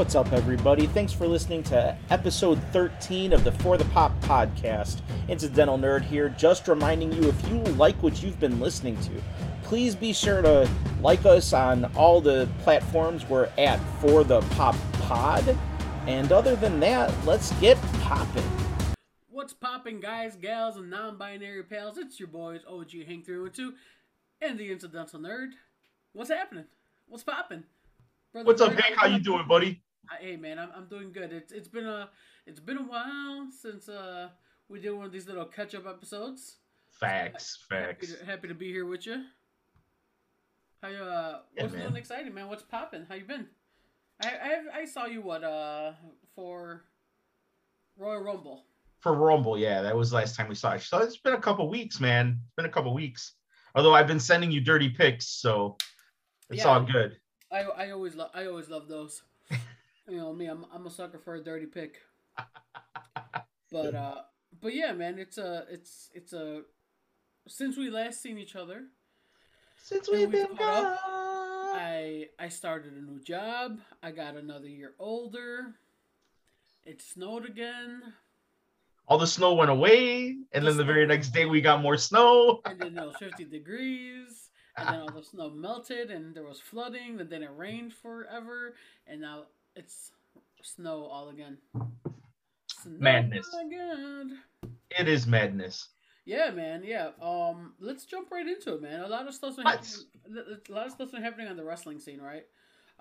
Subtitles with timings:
[0.00, 0.86] What's up, everybody?
[0.86, 5.02] Thanks for listening to episode 13 of the For the Pop podcast.
[5.28, 9.10] Incidental Nerd here, just reminding you if you like what you've been listening to,
[9.62, 10.66] please be sure to
[11.02, 15.54] like us on all the platforms we're at For the Pop Pod.
[16.06, 18.50] And other than that, let's get popping.
[19.28, 21.98] What's popping, guys, gals, and non-binary pals?
[21.98, 23.74] It's your boys, OG Hank 312
[24.40, 25.50] and the Incidental Nerd.
[26.14, 26.64] What's happening?
[27.06, 27.64] What's popping?
[28.32, 28.96] Brother What's up, Nerd, Hank?
[28.96, 29.82] How you doing, buddy?
[30.20, 31.32] Hey man, I'm, I'm doing good.
[31.32, 32.10] It's it's been a
[32.46, 34.28] it's been a while since uh
[34.68, 36.56] we did one of these little catch up episodes.
[36.90, 38.14] Facts, Happy facts.
[38.14, 39.24] to, happy to be here with you.
[40.82, 41.96] How you uh Yeah, what's man.
[41.96, 42.48] exciting, man?
[42.48, 43.06] What's popping?
[43.08, 43.46] How you been?
[44.20, 45.92] I I I saw you what uh
[46.34, 46.84] for
[47.96, 48.64] Royal Rumble.
[49.00, 50.82] For Rumble, yeah, that was the last time we saw it.
[50.82, 52.38] So it's been a couple weeks, man.
[52.44, 53.34] It's been a couple weeks.
[53.74, 55.76] Although I've been sending you dirty pics, so
[56.50, 56.68] it's Yeah.
[56.68, 57.16] all good.
[57.52, 59.22] I I always love I always love those.
[60.10, 61.98] You know me, I'm I'm a sucker for a dirty pick.
[63.72, 64.22] But uh,
[64.60, 66.62] but yeah, man, it's a it's it's a
[67.46, 68.86] since we last seen each other,
[69.82, 70.86] Since we've been gone.
[70.86, 70.98] up.
[71.04, 73.78] I I started a new job.
[74.02, 75.74] I got another year older.
[76.84, 78.02] It snowed again,
[79.06, 81.96] All the snow went away, and The then the very next day we got more
[81.96, 82.60] snow.
[82.64, 86.58] and then it was 50 degrees, and then all the snow melted, and there was
[86.58, 88.74] flooding, and then it rained forever,
[89.06, 89.44] and now
[89.80, 90.12] it's
[90.62, 91.56] snow all again.
[92.68, 93.46] Snow Madness.
[93.66, 94.38] Again.
[94.98, 95.88] It is madness.
[96.26, 96.82] Yeah, man.
[96.84, 97.10] Yeah.
[97.20, 99.00] Um, let's jump right into it, man.
[99.00, 100.04] A lot of stuff's been Let's.
[100.24, 100.56] happening.
[100.68, 102.44] A lot of stuff's been happening on the wrestling scene, right?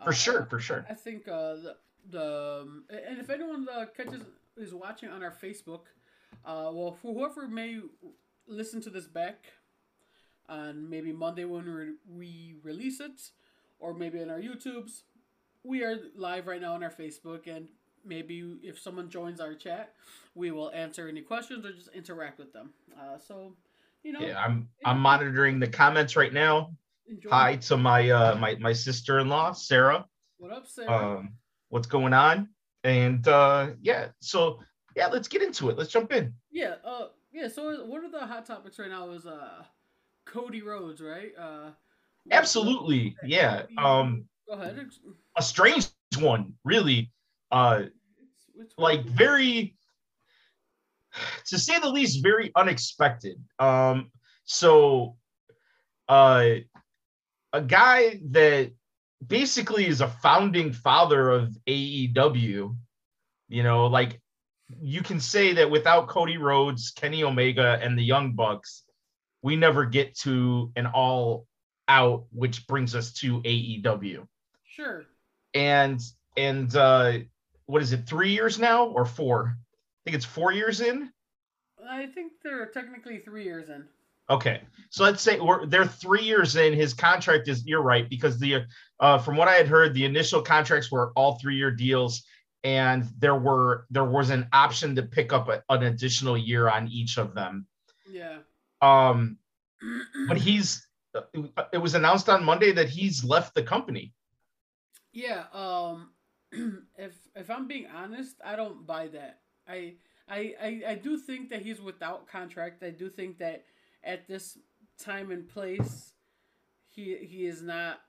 [0.03, 0.85] For Uh, sure, for sure.
[0.89, 1.75] I think uh, the
[2.09, 4.21] the um, and if anyone uh, catches
[4.57, 5.81] is watching on our Facebook,
[6.45, 7.81] uh, well, for whoever may
[8.47, 9.45] listen to this back
[10.47, 13.19] on maybe Monday when we, we release it,
[13.79, 15.01] or maybe on our YouTubes,
[15.63, 17.67] we are live right now on our Facebook, and
[18.05, 19.93] maybe if someone joins our chat,
[20.35, 22.71] we will answer any questions or just interact with them.
[22.99, 23.55] Uh, so,
[24.03, 26.71] you know, Yeah, I'm I'm monitoring the comments right now.
[27.07, 27.29] enjoy.
[27.29, 30.05] Hi to my uh my my sister-in-law, Sarah.
[30.37, 31.17] What up, Sarah?
[31.17, 31.33] um,
[31.69, 32.49] what's going on.
[32.85, 34.59] And uh, yeah, so
[34.95, 35.77] yeah, let's get into it.
[35.77, 36.33] Let's jump in.
[36.51, 37.49] Yeah, uh, yeah.
[37.49, 39.63] So one of the hot topics right now is uh,
[40.25, 41.31] Cody Rhodes, right?
[41.37, 41.71] Uh,
[42.31, 43.63] Absolutely, yeah.
[43.77, 44.89] Um, Go ahead.
[45.37, 47.11] A strange one, really.
[47.51, 47.83] Uh,
[48.79, 49.75] like very,
[51.45, 53.39] to say the least, very unexpected.
[53.59, 54.11] Um,
[54.45, 55.17] so,
[56.07, 56.45] uh,
[57.53, 58.71] a guy that
[59.25, 62.75] basically is a founding father of AEW.
[63.49, 64.19] You know, like
[64.81, 68.83] you can say that without Cody Rhodes, Kenny Omega, and the Young Bucks,
[69.43, 71.45] we never get to an all
[71.87, 74.25] out, which brings us to AEW.
[74.79, 75.05] Sure.
[75.53, 76.01] And
[76.37, 77.19] and uh
[77.69, 79.55] what is it, three years now or four?
[79.55, 81.11] I think it's four years in.
[81.87, 83.85] I think they're technically three years in.
[84.29, 86.73] Okay, so let's say we're they're three years in.
[86.73, 88.65] His contract is you're right because the
[88.99, 92.23] uh, from what I had heard, the initial contracts were all three year deals,
[92.63, 96.87] and there were there was an option to pick up a, an additional year on
[96.87, 97.67] each of them.
[98.09, 98.37] Yeah.
[98.81, 99.37] Um,
[100.27, 100.87] but he's
[101.73, 104.13] it was announced on Monday that he's left the company.
[105.19, 105.43] Yeah.
[105.53, 106.11] Um,
[106.97, 109.39] if if I'm being honest, I don't buy that.
[109.67, 109.95] I
[110.27, 112.83] I I, I do think that he's without contract.
[112.83, 113.65] I do think that
[114.03, 114.57] at this
[114.97, 116.13] time and place,
[116.87, 118.01] he he is not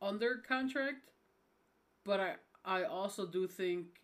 [0.00, 1.10] under contract.
[2.04, 4.00] But I I also do think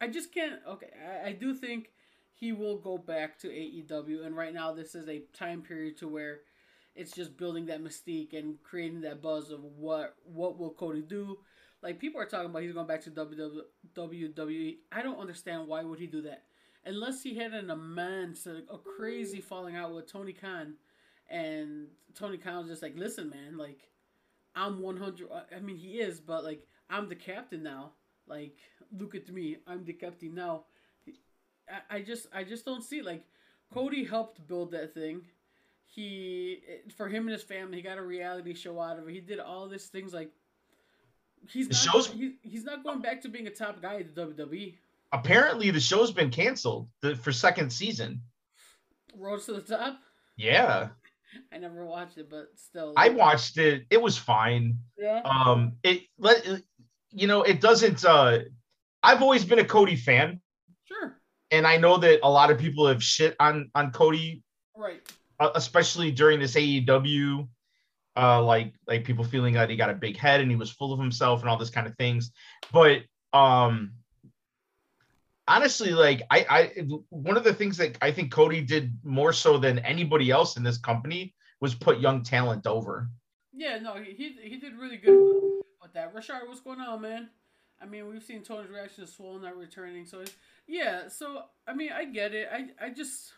[0.00, 0.60] I just can't.
[0.66, 0.90] Okay,
[1.24, 1.90] I, I do think
[2.34, 6.08] he will go back to AEW, and right now this is a time period to
[6.08, 6.40] where
[6.94, 11.38] it's just building that mystique and creating that buzz of what what will Cody do.
[11.82, 13.62] Like people are talking about he's going back to WW
[13.94, 14.76] WWE.
[14.92, 16.44] I don't understand why would he do that
[16.84, 20.74] unless he had an immense a, a crazy falling out with Tony Khan,
[21.30, 23.88] and Tony Khan was just like, listen, man, like
[24.54, 25.28] I'm 100.
[25.54, 27.92] I mean, he is, but like I'm the captain now.
[28.26, 28.56] Like,
[28.96, 30.64] look at me, I'm the captain now.
[31.68, 33.24] I, I just, I just don't see like
[33.72, 35.22] Cody helped build that thing.
[35.86, 36.62] He,
[36.96, 39.12] for him and his family, he got a reality show out of it.
[39.12, 40.30] He did all these things like.
[41.50, 44.14] He's The not, show's- he, he's not going back to being a top guy at
[44.14, 44.26] the.
[44.26, 44.74] WWE.
[45.12, 48.22] Apparently, the show's been canceled the, for second season.
[49.16, 49.98] Road to the top.
[50.36, 50.88] Yeah,
[51.52, 52.94] I never watched it, but still.
[52.96, 53.84] I watched it.
[53.90, 54.78] It was fine.
[54.98, 55.20] Yeah.
[55.24, 56.46] Um, it let
[57.10, 58.04] you know it doesn't.
[58.04, 58.38] Uh,
[59.02, 60.40] I've always been a Cody fan,
[60.86, 61.18] Sure.
[61.50, 64.42] and I know that a lot of people have shit on on Cody,
[64.74, 65.02] Right.
[65.40, 67.46] uh, especially during this AEW.
[68.14, 70.92] Uh, like like people feeling that he got a big head and he was full
[70.92, 72.30] of himself and all this kind of things.
[72.70, 73.92] But um
[75.48, 79.58] honestly like I I one of the things that I think Cody did more so
[79.58, 83.08] than anybody else in this company was put young talent over.
[83.52, 86.14] Yeah, no, he he, did really good with that.
[86.14, 87.28] Rashard, what's going on, man?
[87.80, 90.24] I mean, we've seen Tony's reaction to Swole not returning, so
[90.66, 91.08] yeah.
[91.08, 92.48] So I mean, I get it.
[92.52, 93.32] I I just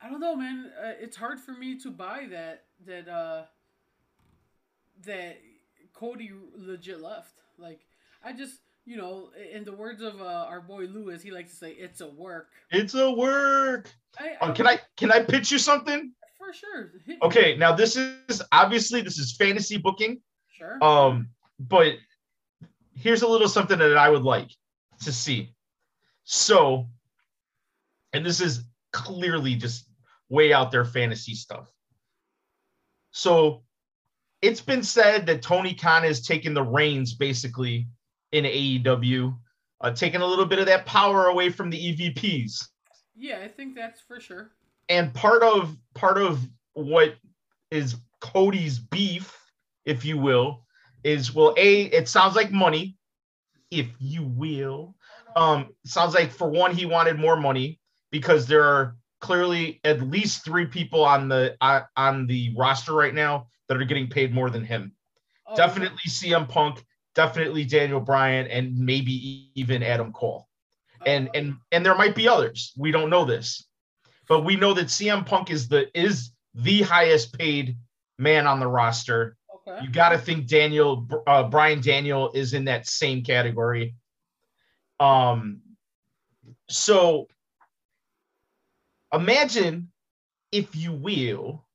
[0.00, 0.70] I don't know, man.
[0.80, 3.44] Uh, it's hard for me to buy that that uh
[5.04, 5.38] that
[5.92, 7.34] Cody legit left.
[7.58, 7.80] Like
[8.24, 11.56] I just you know, in the words of uh, our boy Lewis, he likes to
[11.56, 13.92] say, "It's a work." It's a work.
[14.18, 16.12] I, I, um, can I can I pitch you something?
[16.38, 16.92] For sure.
[17.22, 20.20] Okay, now this is obviously this is fantasy booking.
[20.52, 20.82] Sure.
[20.82, 21.94] Um, but
[22.94, 24.50] here's a little something that I would like
[25.02, 25.52] to see.
[26.24, 26.88] So,
[28.12, 29.88] and this is clearly just
[30.28, 31.70] way out there fantasy stuff.
[33.10, 33.62] So,
[34.46, 37.88] it's been said that Tony Khan has taken the reins basically
[38.30, 39.36] in AEW,
[39.80, 42.68] uh, taking a little bit of that power away from the EVPs.
[43.16, 44.52] Yeah, I think that's for sure.
[44.88, 47.16] And part of part of what
[47.72, 49.36] is Cody's beef,
[49.84, 50.64] if you will,
[51.02, 52.96] is well, a it sounds like money,
[53.72, 54.94] if you will.
[55.34, 57.80] Um, sounds like for one, he wanted more money
[58.12, 63.14] because there are clearly at least three people on the uh, on the roster right
[63.14, 64.92] now that are getting paid more than him.
[65.46, 66.84] Oh, Definitely CM Punk,
[67.14, 70.48] definitely Daniel Bryan, and maybe even Adam Cole.
[71.04, 72.72] And and and there might be others.
[72.76, 73.66] We don't know this,
[74.28, 77.76] but we know that CM Punk is the is the highest paid
[78.18, 79.36] man on the roster.
[79.68, 79.84] Okay.
[79.84, 83.94] You got to think Daniel uh, Bryan Daniel is in that same category.
[84.98, 85.60] Um,
[86.68, 87.28] so
[89.12, 89.90] imagine,
[90.50, 91.65] if you will,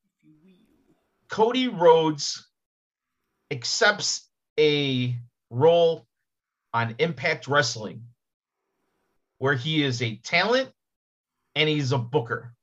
[1.31, 2.45] Cody Rhodes
[3.51, 4.29] accepts
[4.59, 5.15] a
[5.49, 6.05] role
[6.73, 8.03] on Impact Wrestling
[9.37, 10.69] where he is a talent
[11.55, 12.53] and he's a booker,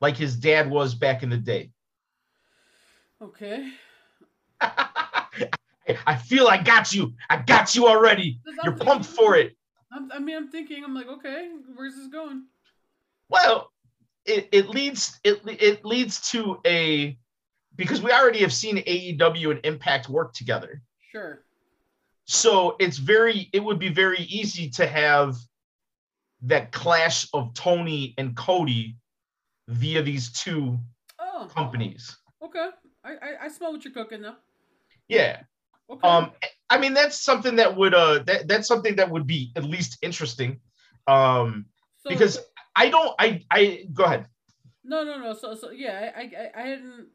[0.00, 1.70] like his dad was back in the day.
[3.20, 3.72] Okay.
[4.60, 7.14] I feel I got you.
[7.30, 8.40] I got you already.
[8.44, 9.56] You're thinking, pumped for it.
[9.90, 12.44] I'm, i mean, I'm thinking, I'm like, okay, where's this going?
[13.30, 13.72] Well,
[14.26, 17.18] it, it leads it it leads to a
[17.78, 20.82] because we already have seen AEW and Impact work together.
[21.10, 21.44] Sure.
[22.26, 25.36] So it's very, it would be very easy to have
[26.42, 28.96] that clash of Tony and Cody
[29.68, 30.78] via these two
[31.18, 31.48] oh.
[31.54, 32.16] companies.
[32.42, 32.68] Okay.
[33.04, 34.36] I, I, I smell what you're cooking though.
[35.08, 35.40] Yeah.
[35.88, 36.06] Okay.
[36.06, 36.32] Um,
[36.68, 39.98] I mean that's something that would uh that, that's something that would be at least
[40.02, 40.60] interesting.
[41.06, 41.66] Um
[41.98, 42.38] so, because
[42.76, 44.26] I don't I I go ahead.
[44.84, 45.32] No, no, no.
[45.32, 47.08] So so yeah, I I, I hadn't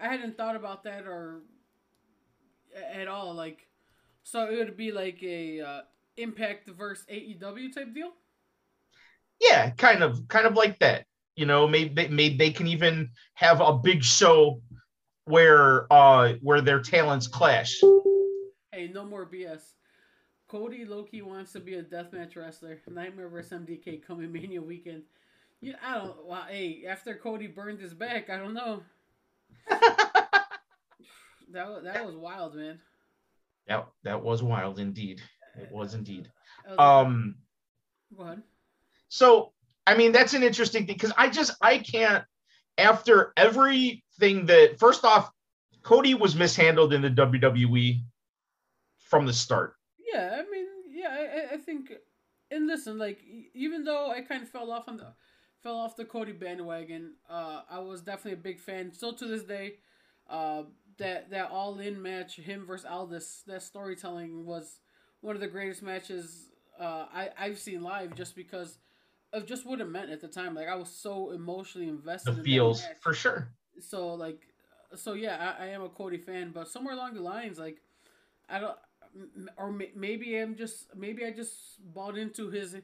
[0.00, 1.42] I hadn't thought about that or
[2.94, 3.34] at all.
[3.34, 3.66] Like
[4.22, 5.80] so it would be like a uh,
[6.16, 8.10] Impact versus AEW type deal.
[9.40, 11.06] Yeah, kind of, kind of like that.
[11.34, 14.60] You know, maybe maybe they can even have a big show
[15.24, 17.80] where uh where their talents clash.
[18.72, 19.62] Hey, no more BS.
[20.48, 22.80] Cody Loki wants to be a deathmatch wrestler.
[22.88, 25.04] Nightmare vs MDK coming Mania weekend.
[25.60, 26.26] Yeah, I don't.
[26.26, 28.82] Well, hey, after Cody burned his back, I don't know.
[31.52, 32.78] that that was wild, man.
[33.66, 35.20] That that was wild indeed.
[35.56, 36.30] It was indeed.
[36.78, 37.36] Um
[38.16, 38.42] go ahead.
[39.08, 39.52] So
[39.86, 42.24] I mean that's an interesting thing because I just I can't
[42.78, 45.30] after everything that first off,
[45.82, 48.02] Cody was mishandled in the WWE
[48.98, 49.74] from the start.
[49.98, 51.92] Yeah, I mean, yeah, I, I think
[52.50, 53.20] and listen, like
[53.54, 55.12] even though I kind of fell off on the
[55.62, 58.92] fell off the Cody bandwagon, uh, I was definitely a big fan.
[58.92, 59.74] Still to this day,
[60.28, 60.64] uh,
[60.98, 64.80] that that all in match, him versus Aldis, that storytelling was
[65.20, 68.78] one of the greatest matches uh, I I've seen live, just because
[69.32, 70.54] of just what it meant at the time.
[70.54, 72.34] Like I was so emotionally invested.
[72.34, 73.48] The in feels for sure.
[73.80, 74.40] So like,
[74.94, 77.78] so yeah, I, I am a Cody fan, but somewhere along the lines, like,
[78.48, 78.76] I don't,
[79.56, 81.54] or maybe I'm just maybe I just
[81.94, 82.76] bought into his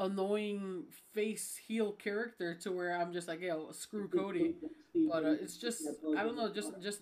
[0.00, 4.54] annoying face heel character to where I'm just like, yeah, screw Cody.
[5.08, 5.82] But uh, it's just
[6.16, 7.00] I don't know, just just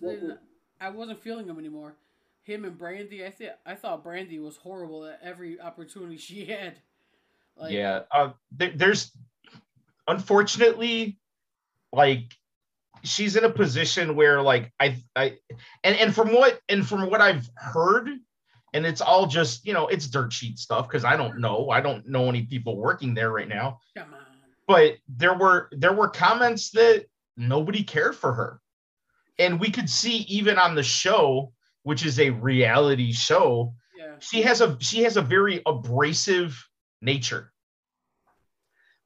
[0.81, 1.95] I wasn't feeling him anymore.
[2.43, 6.78] Him and Brandi, I think I thought Brandi was horrible at every opportunity she had.
[7.57, 9.12] Like, yeah, uh, there, there's
[10.07, 11.19] unfortunately
[11.93, 12.35] like
[13.02, 15.38] she's in a position where like I I
[15.85, 18.11] and and from what and from what I've heard
[18.75, 21.80] and it's all just you know it's dirt sheet stuff because i don't know i
[21.80, 24.20] don't know any people working there right now Come on.
[24.66, 27.06] but there were there were comments that
[27.37, 28.60] nobody cared for her
[29.38, 34.14] and we could see even on the show which is a reality show yeah.
[34.18, 36.68] she has a she has a very abrasive
[37.00, 37.52] nature.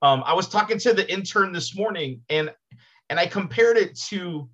[0.00, 2.52] Um, I was talking to the intern this morning, and
[3.08, 4.48] and I compared it to.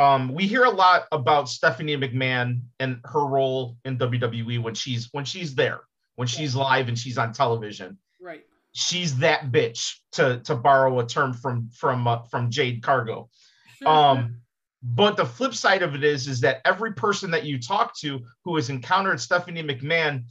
[0.00, 5.10] Um, we hear a lot about Stephanie McMahon and her role in WWE when she's
[5.12, 5.80] when she's there,
[6.16, 7.98] when she's live and she's on television.
[8.18, 8.42] Right.
[8.72, 13.30] She's that bitch to to borrow a term from from uh, from Jade Cargill.
[13.78, 14.36] Sure, Um,
[14.82, 18.20] but the flip side of it is, is that every person that you talk to
[18.46, 20.24] who has encountered Stephanie McMahon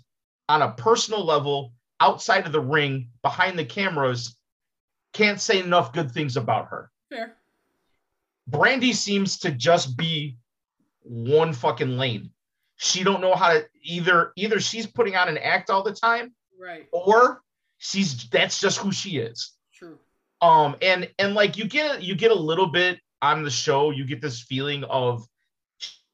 [0.48, 4.36] on a personal level, outside of the ring, behind the cameras,
[5.14, 6.90] can't say enough good things about her.
[7.12, 7.36] fair.
[8.50, 10.38] Brandi seems to just be
[11.02, 12.32] one fucking lane.
[12.78, 16.34] She don't know how to either either she's putting on an act all the time
[16.60, 16.88] Right.
[16.92, 17.42] or
[17.78, 19.54] she's that's just who she is.
[19.74, 19.98] True.
[20.42, 24.06] um and and like you get you get a little bit on the show you
[24.06, 25.26] get this feeling of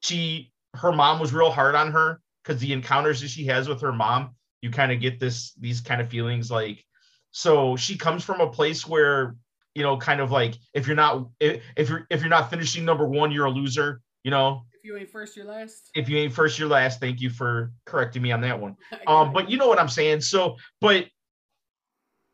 [0.02, 3.80] she her mom was real hard on her because the encounters that she has with
[3.80, 4.30] her mom
[4.62, 6.84] you kind of get this these kind of feelings like
[7.30, 9.36] so she comes from a place where
[9.76, 12.84] you know kind of like if you're not if, if you're if you're not finishing
[12.84, 15.90] number one you're a loser you know If you ain't first, you're last.
[15.94, 19.32] if you ain't first you're last thank you for correcting me on that one um,
[19.32, 20.20] but you know what I'm saying.
[20.22, 21.06] So, but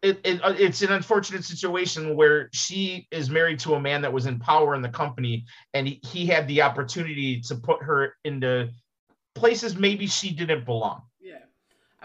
[0.03, 4.13] it, it uh, it's an unfortunate situation where she is married to a man that
[4.13, 5.45] was in power in the company,
[5.75, 8.69] and he, he had the opportunity to put her into
[9.35, 11.03] places maybe she didn't belong.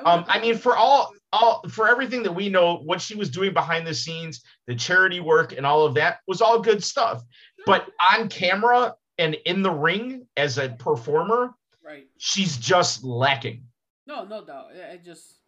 [0.06, 3.54] Um, I mean, for all all for everything that we know, what she was doing
[3.54, 7.24] behind the scenes, the charity work, and all of that was all good stuff.
[7.66, 12.08] But on camera and in the ring as a performer, right.
[12.18, 13.64] she's just lacking.
[14.06, 14.68] No, no doubt.
[14.74, 15.40] I I just,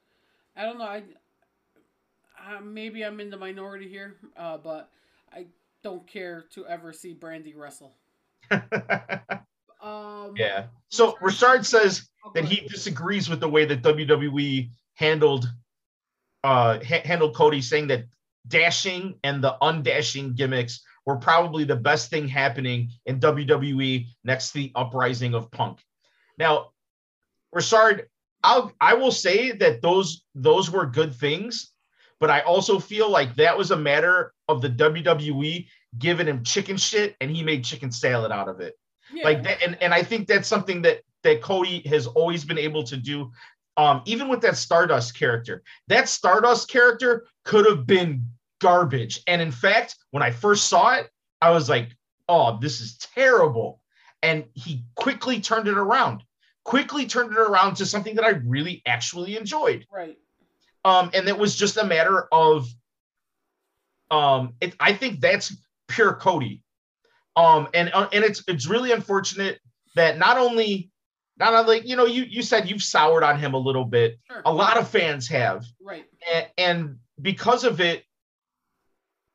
[0.56, 0.86] I don't know.
[0.86, 1.04] I,
[2.48, 4.90] uh, maybe I'm in the minority here, uh, but
[5.32, 5.46] I
[5.84, 7.96] don't care to ever see Brandi wrestle.
[9.82, 10.66] Um, Yeah.
[10.90, 15.52] So Richard says that he disagrees with the way that WWE handled
[16.44, 18.06] uh ha- handled Cody, saying that
[18.48, 24.60] dashing and the undashing gimmicks were probably the best thing happening in WWE next to
[24.60, 25.80] the uprising of Punk.
[26.38, 26.70] Now,
[27.52, 28.08] Richard,
[28.44, 31.72] I'll I will say that those those were good things,
[32.20, 35.68] but I also feel like that was a matter of the WWE
[35.98, 38.78] giving him chicken shit and he made chicken salad out of it
[39.12, 39.24] Yeah.
[39.24, 42.84] like that and, and i think that's something that that cody has always been able
[42.84, 43.32] to do
[43.78, 45.64] um even with that stardust character.
[45.88, 48.26] That stardust character could have been
[48.60, 49.22] garbage.
[49.28, 51.10] And in fact when i first saw it
[51.42, 51.90] i was like
[52.28, 53.82] oh this is terrible.
[54.22, 56.24] And he quickly turned it around
[56.66, 59.86] quickly turned it around to something that i really actually enjoyed.
[59.92, 60.18] Right.
[60.86, 62.68] um and it was just a matter of
[64.12, 65.56] um it, i think that's
[65.88, 66.64] pure cody.
[67.36, 69.60] Um and uh, and it's it's really unfortunate
[69.96, 70.92] that not only
[71.40, 74.42] not only you know you you said you've soured on him a little bit Sure.
[74.46, 76.06] a lot of fans have Right.
[76.34, 78.04] and, and because of it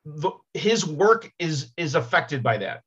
[0.04, 2.82] the, his work is is affected by that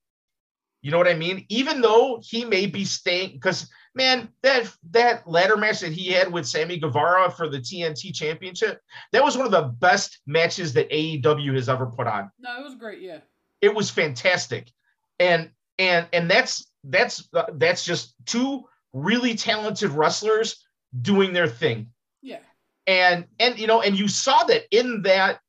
[0.83, 5.27] you know what i mean even though he may be staying because man that that
[5.27, 8.79] ladder match that he had with Sammy Guevara for the TNT championship
[9.11, 12.63] that was one of the best matches that AEW has ever put on No, it
[12.63, 13.01] was great.
[13.01, 13.19] Yeah.
[13.61, 14.71] it was fantastic
[15.19, 18.65] and and and that's that's uh, that's just two
[19.03, 20.65] really talented wrestlers
[21.01, 21.87] doing their thing.
[22.21, 22.39] Yeah.
[22.87, 25.39] and and you know and you saw that in that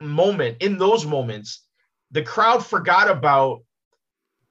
[0.00, 1.62] moment in those moments
[2.10, 3.60] the crowd forgot about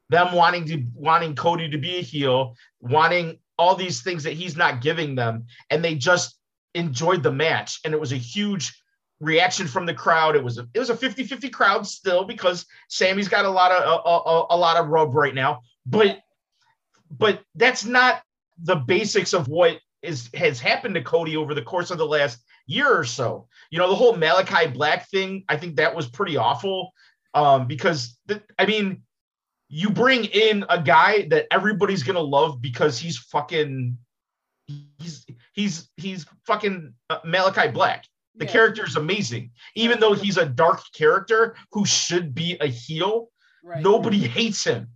[0.09, 4.55] them wanting to wanting cody to be a heel wanting all these things that he's
[4.55, 6.37] not giving them and they just
[6.73, 7.79] enjoyed the match.
[7.85, 8.73] And it was a huge
[9.19, 10.35] reaction from the crowd.
[10.35, 13.83] It was a it was a 50-50 crowd still because sammy's got a lot of
[13.83, 15.61] a, a, a lot of rub right now.
[15.85, 16.19] But
[17.09, 18.21] but that's not
[18.61, 22.43] the basics of what is has happened to Cody over the course of the last
[22.67, 23.47] year or so.
[23.71, 26.93] You know, the whole Malachi Black thing, I think that was pretty awful.
[27.33, 29.01] Um, because the, I mean,
[29.69, 33.97] you bring in a guy that everybody's gonna love because he's fucking
[34.67, 38.05] he's he's he's fucking uh, Malachi Black.
[38.35, 38.51] The Yeah.
[38.51, 43.29] character is amazing, even though he's a dark character who should be a heel.
[43.63, 43.81] Right.
[43.81, 44.89] Nobody hates him;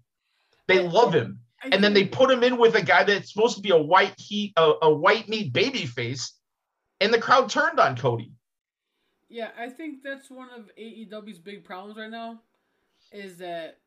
[0.68, 3.62] they love him and then they put him in with a guy that's supposed to
[3.62, 6.34] be a white heat, a, a white meat baby face,
[7.02, 8.32] and the crowd turned on Cody.
[9.30, 12.42] Yeah, I think that's one of AEW's big problems right now,
[13.12, 13.80] is that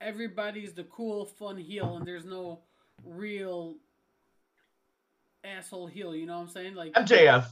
[0.00, 2.60] everybody's the cool, fun heel, and there's no
[3.04, 3.76] real
[5.44, 6.14] asshole heel.
[6.14, 6.74] You know what I'm saying?
[6.74, 7.46] Like, MJF,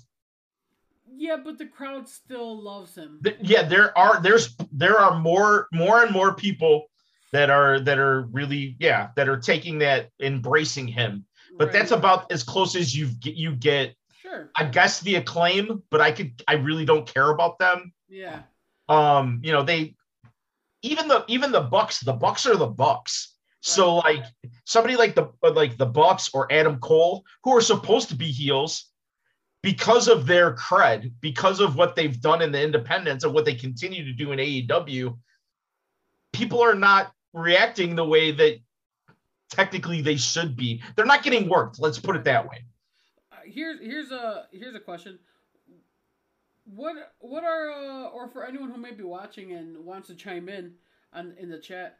[1.14, 3.20] yeah, but the crowd still loves him.
[3.22, 6.86] th- yeah, there are there's there are more more and more people
[7.32, 11.24] that are that are really yeah that are taking that embracing him.
[11.58, 11.72] but Right.
[11.72, 13.34] that's about as close as you get.
[13.34, 14.50] You get, Sure.
[14.56, 15.82] I guess, the Acclaimed.
[15.90, 17.92] But I could, I really don't care about them.
[18.08, 18.42] Yeah.
[18.88, 19.94] Um, you know, they
[20.82, 22.00] even the even the Bucks.
[22.00, 23.36] The Bucks are the Bucks.
[23.64, 24.24] So like
[24.64, 28.90] somebody like the like the Bucks or Adam Cole, who are supposed to be heels,
[29.62, 33.54] because of their cred, because of what they've done in the independents and what they
[33.54, 35.16] continue to do in AEW,
[36.32, 38.58] people are not reacting the way that
[39.50, 40.82] technically they should be.
[40.96, 41.78] They're not getting worked.
[41.78, 42.64] Let's put it that way.
[43.30, 45.18] Uh, here's here's a here's a question.
[46.64, 50.48] What what are uh, or for anyone who may be watching and wants to chime
[50.48, 50.74] in
[51.12, 51.98] on in the chat.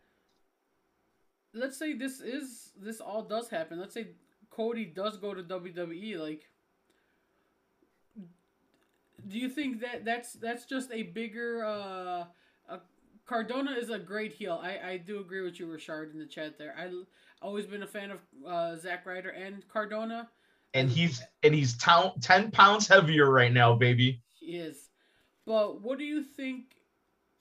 [1.54, 3.78] Let's say this is this all does happen.
[3.78, 4.08] Let's say
[4.50, 6.18] Cody does go to WWE.
[6.18, 6.48] Like,
[9.28, 11.64] do you think that that's that's just a bigger?
[11.64, 12.24] uh
[13.32, 14.60] Cardona is a great heel.
[14.62, 16.74] I I do agree with you, Richard, in the chat there.
[16.78, 16.90] I
[17.40, 20.28] always been a fan of uh, Zack Ryder and Cardona.
[20.74, 24.20] And he's and he's town, 10 pounds heavier right now, baby.
[24.38, 24.90] He is.
[25.46, 26.64] But what do you think?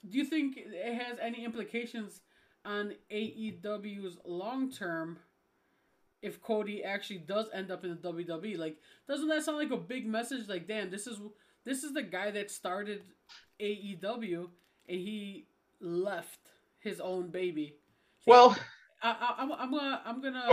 [0.08, 2.22] Do you think it has any implications
[2.64, 5.20] on AEW's long term
[6.22, 8.58] if Cody actually does end up in the WWE?
[8.58, 8.78] Like,
[9.10, 10.48] doesn't that sound like a big message?
[10.48, 11.20] Like, damn, this is
[11.66, 13.02] this is the guy that started
[13.60, 14.48] AEW
[14.88, 15.48] and he
[15.82, 16.40] left
[16.80, 17.76] his own baby.
[18.26, 18.56] Well,
[19.04, 20.44] I, I, I'm, I'm gonna I'm gonna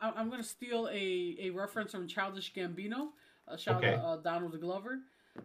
[0.00, 3.08] I- I'm gonna steal a, a reference from Childish Gambino.
[3.48, 3.94] Uh, shout Okay.
[3.94, 5.00] out uh, Donald Glover.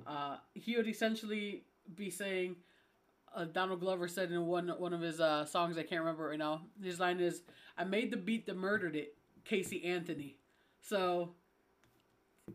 [0.06, 1.64] Uh, he would essentially
[1.96, 2.56] be saying,
[3.36, 6.38] uh, Donald Glover said in one one of his uh, songs I can't remember right
[6.40, 6.62] now.
[6.84, 7.42] His line is,
[7.78, 9.16] "I made the beat that murdered it,
[9.46, 10.38] Casey Anthony."
[10.82, 11.32] So,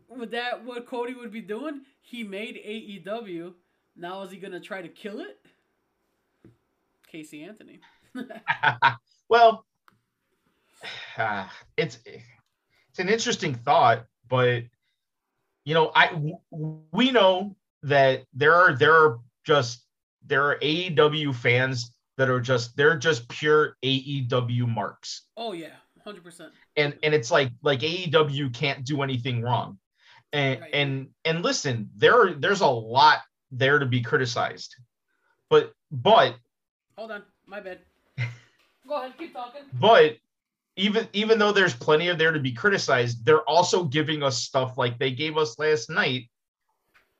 [0.09, 1.81] with that, what Cody would be doing?
[2.01, 3.53] He made AEW.
[3.95, 5.39] Now is he gonna try to kill it?
[7.15, 7.79] Casey Anthony.
[9.29, 9.65] well,
[11.17, 14.63] uh, it's it's an interesting thought, but
[15.63, 16.37] you know, I w-
[16.91, 19.85] we know that there are there are just
[20.25, 25.23] there are AEW fans that are just they're just pure AEW marks.
[25.37, 26.51] oh yeah, hundred percent.
[26.75, 29.79] and and it's like like AEW can't do anything wrong.
[30.33, 30.69] And Right.
[30.73, 33.19] and and listen, there there's a lot
[33.51, 34.75] there to be criticized.
[35.49, 36.35] But but
[36.97, 37.79] Hold on, my bad.
[38.87, 39.61] Go ahead, keep talking.
[39.79, 40.17] but
[40.77, 44.77] even even though there's plenty of there to be criticized, they're also giving us stuff
[44.77, 46.29] like they gave us last night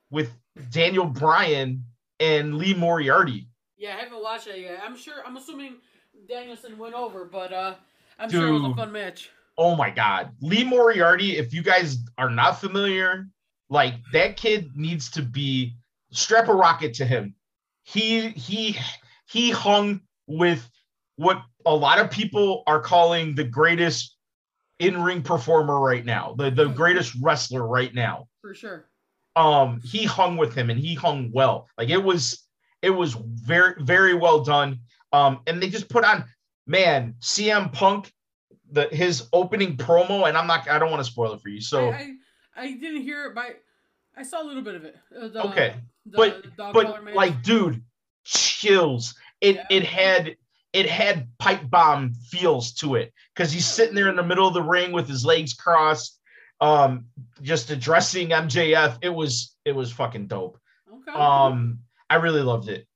[0.09, 0.31] with
[0.71, 1.83] Daniel Bryan
[2.19, 3.47] and Lee Moriarty.
[3.77, 4.79] Yeah, I haven't watched it yet.
[4.83, 5.15] I'm sure.
[5.25, 5.75] I'm assuming
[6.27, 7.75] Danielson went over, but uh,
[8.19, 9.29] I'm sure it was a fun match.
[9.57, 10.31] Oh my god.
[10.41, 13.27] Lee Moriarty, if you guys are not familiar,
[13.69, 15.75] like that kid needs to be
[16.11, 17.35] strap a rocket to him.
[17.83, 18.77] He he
[19.27, 20.67] he hung with
[21.17, 24.15] what a lot of people are calling the greatest
[24.79, 28.27] in-ring performer right now, the, the greatest wrestler right now.
[28.41, 28.85] For sure.
[29.35, 31.67] Um, he hung with him and he hung well.
[31.77, 32.41] Like it was
[32.81, 34.79] it was very, very well done.
[35.11, 36.25] Um, and they just put on
[36.67, 38.11] man, CM Punk,
[38.71, 41.61] the his opening promo, and I'm not I don't want to spoil it for you.
[41.61, 42.13] So I,
[42.55, 43.61] I I didn't hear it, but
[44.15, 44.95] I saw a little bit of it.
[45.15, 47.15] Uh, the, Okay, the, but- the dog collar but match.
[47.15, 47.81] like dude
[48.25, 49.65] chills it Yeah.
[49.69, 50.35] it had
[50.73, 54.53] it had pipe bomb feels to it because he's sitting there in the middle of
[54.53, 56.19] the ring with his legs crossed
[56.61, 57.05] um
[57.41, 60.59] just addressing mjf it was it was fucking dope
[60.93, 61.11] okay.
[61.17, 62.87] um i really loved it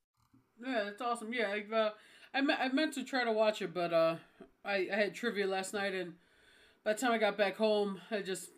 [0.62, 1.32] yeah, that's awesome.
[1.32, 1.90] Yeah, I, uh,
[2.34, 4.18] I, me- I meant to try to watch it, but uh,
[4.66, 6.16] I, I had trivia last night, and
[6.84, 8.50] by the time I got back home, I just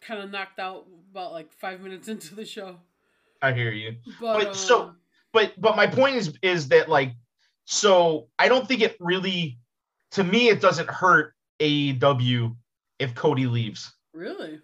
[0.00, 2.80] kind of knocked out about like five minutes into the show.
[3.40, 4.96] i hear you But But so- um,
[5.32, 7.12] but but my point is is that like
[7.64, 9.58] so i don't think it really
[10.12, 12.56] to me it doesn't hurt aew
[12.98, 13.92] if cody leaves.
[14.14, 14.60] Really,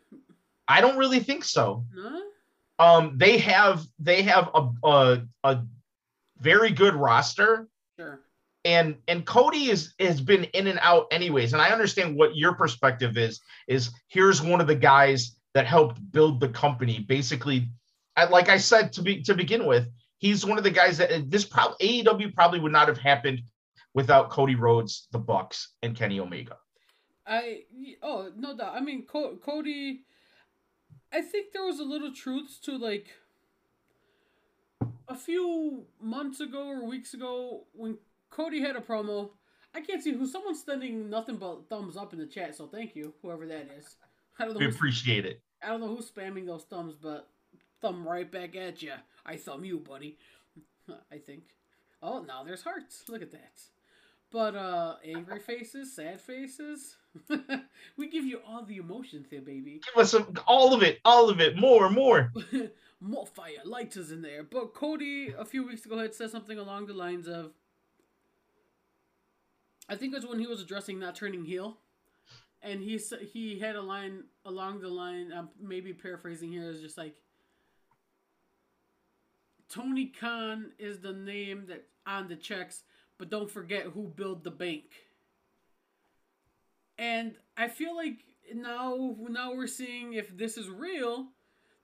[0.69, 1.85] i don't really think so.
[1.95, 2.23] No.
[2.79, 5.63] um they have they have a a, a
[6.39, 7.69] very good roster.
[7.99, 8.21] Sure.
[8.65, 11.53] and and cody is has been in and out anyways.
[11.53, 15.99] And i understand what your perspective is is here's one of the guys that helped
[16.13, 16.99] build the company.
[17.01, 17.69] Basically
[18.17, 21.31] I, like i said to be to begin with he's one of the guys that
[21.31, 23.41] this probably aew probably would not have happened
[23.95, 26.57] without cody rhodes the bucks and kenny omega
[27.29, 27.65] I
[28.03, 28.73] oh no doubt.
[28.75, 30.05] I mean, Co- Cody.
[31.13, 33.09] I think there was a little truth to like
[35.09, 37.99] a few months ago or weeks ago when
[38.31, 39.31] Cody had a promo.
[39.75, 42.57] I can't see who someone's sending nothing but thumbs up in the chat.
[42.57, 43.97] So thank you, whoever that is.
[44.39, 44.61] I don't know.
[44.61, 47.29] we appreciate it I don't know who's spamming those thumbs, but
[47.83, 48.93] thumb right back at you.
[49.29, 50.17] I thumb you, buddy.
[51.13, 51.45] I think.
[52.03, 53.05] Oh, now there's hearts.
[53.09, 53.61] Look at that.
[54.31, 56.97] But uh angry faces, sad faces.
[57.97, 59.81] we give you all the emotions here, baby.
[59.85, 62.33] Give us some, all of it, all of it, more, more.
[63.01, 64.43] more fire, lighters in there.
[64.43, 67.53] But Cody a few weeks ago had said something along the lines of
[69.89, 71.79] I think it was when he was addressing not turning heel.
[72.61, 73.01] And he
[73.33, 77.15] he had a line along the line, I'm maybe paraphrasing here, is just like
[79.69, 82.85] Tony Khan is the name that on the checks,
[83.19, 84.85] but don't forget who built the bank.
[86.99, 91.29] And I feel like now now we're seeing if this is real,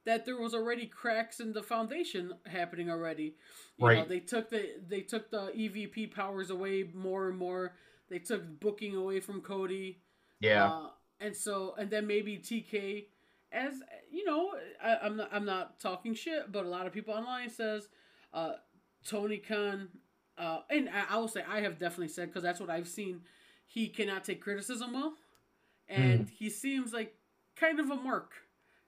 [0.05, 3.37] that there was already cracks in the foundation happening already.
[3.77, 4.09] You know, Right.
[4.09, 7.77] they took the they took the EVP powers away more and more.
[8.09, 10.01] They took booking away from Cody.
[10.41, 10.67] Yeah.
[10.67, 13.07] Uh, and so, and then maybe TK,
[13.55, 13.75] as
[14.13, 17.51] you know, I, I'm not I'm not talking shit, but a lot of people online
[17.51, 17.89] says,
[18.35, 18.55] uh,
[19.07, 19.89] Tony Khan,
[20.39, 23.23] uh, and I, I will say I have definitely said because that's what I've seen.
[23.67, 25.15] He cannot take criticism well,
[25.89, 27.15] and he seems like
[27.57, 28.33] kind of a mark.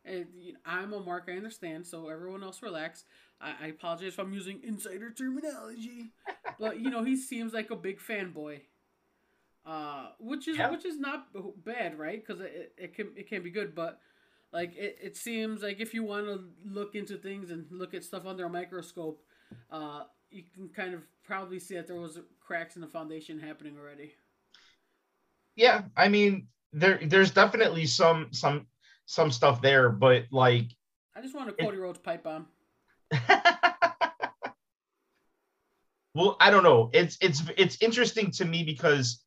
[0.05, 1.87] And you know, I'm a mark, I understand.
[1.87, 3.05] So everyone else relax.
[3.41, 6.13] I, I apologize if I'm using insider terminology,
[6.59, 8.61] but you know he seems like a big fanboy
[9.65, 10.71] uh, which is Yeah.
[10.71, 11.29] which is not
[11.65, 12.25] bad, right?
[12.25, 14.01] Because it, it can it can be good, but
[14.57, 18.03] like it, it seems like if you want to look into things and look at
[18.03, 19.23] stuff under a microscope,
[19.71, 23.77] uh, you can kind of probably see that there was cracks in the foundation happening
[23.79, 24.15] already.
[25.57, 28.67] yeah i mean there there's definitely some some
[29.05, 30.67] some stuff there but like
[31.15, 32.47] I just want a Cody Rhodes pipe bomb.
[36.15, 39.23] well i don't know it's it's it's interesting to me because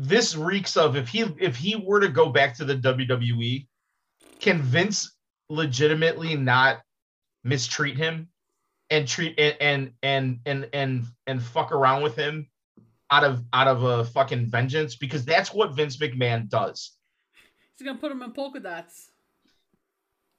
[0.00, 3.66] this reeks of if he if he were to go back to the wwe
[4.40, 5.14] can vince
[5.50, 6.80] legitimately not
[7.44, 8.26] mistreat him
[8.88, 12.48] and treat and and and and and, and fuck around with him
[13.10, 16.92] out of out of a fucking vengeance because that's what vince mcmahon does
[17.76, 19.10] He's gonna put him in polka dots.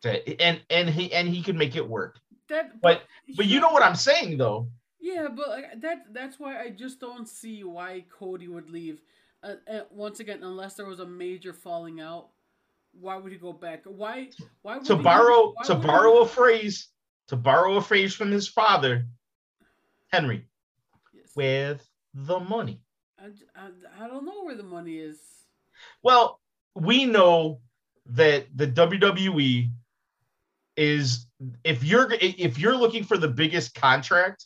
[0.03, 2.17] And and he and he could make it work
[2.49, 3.03] That, But-
[3.37, 4.69] but you know what i'm saying though
[4.99, 9.01] Yeah, but like, that that's why I just don't see why Cody would leave.
[9.43, 12.29] Uh, uh, once again, unless there was a major falling out,
[12.99, 13.81] why would he go back?
[13.85, 14.29] Why?
[14.61, 16.89] Why would to borrow to would he- borrow a phrase
[17.27, 19.05] to borrow a phrase from his father
[20.11, 20.45] henry
[21.13, 21.31] Yes.
[21.35, 22.81] with the money
[23.17, 23.29] I
[23.97, 25.17] I don't know where the money is.
[26.03, 26.41] well
[26.75, 27.61] we know
[28.07, 29.71] that the wwe
[30.75, 31.25] is
[31.63, 34.45] if you're if you're looking for the biggest contract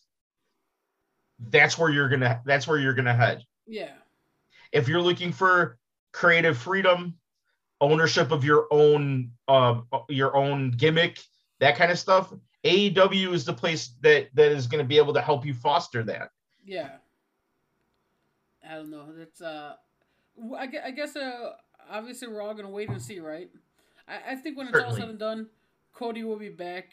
[1.49, 3.93] that's where you're gonna that's where you're gonna head Yeah,
[4.75, 5.79] if you're looking for
[6.11, 7.15] creative freedom
[7.81, 11.19] ownership of your own uh your own gimmick
[11.59, 12.31] that kind of stuff
[12.63, 16.03] aew is the place that that is going to be able to help you foster
[16.03, 16.29] that
[16.65, 16.89] yeah.
[18.67, 19.05] I don't know.
[19.15, 19.75] That's uh,
[20.57, 21.53] I guess, I guess uh,
[21.89, 23.49] obviously we're all gonna wait and see, right?
[24.07, 25.47] I, I think when it's all said and done,
[25.93, 26.89] Cody will be back,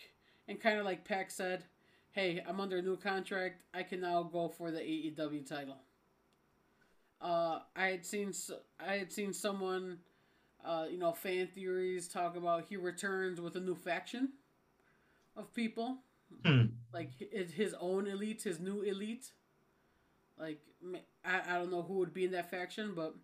[0.49, 1.65] and kind of like Pac said,
[2.13, 3.63] "Hey, I'm under a new contract.
[3.73, 5.79] I can now go for the AEW title."
[7.23, 8.33] Uh, I had seen
[8.81, 10.01] I had seen someone,
[10.65, 14.31] uh, you know, fan theories talk about he returns with a new faction
[15.37, 15.99] of people,
[16.45, 16.67] Hmm.
[16.93, 17.11] like
[17.53, 19.33] his own elite, his new elite.
[20.39, 20.61] Like
[21.25, 23.15] I, I don't know who would be in that faction, but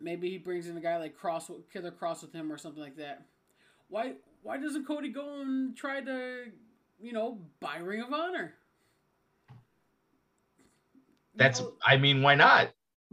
[0.00, 2.96] maybe he brings in a guy like Kross Killer Kross with him or something like
[2.96, 3.26] that.
[3.88, 6.46] Why why doesn't Cody go and try to
[7.00, 8.54] you know buy Ring of Honor?
[11.34, 12.70] You that's know, i mean why not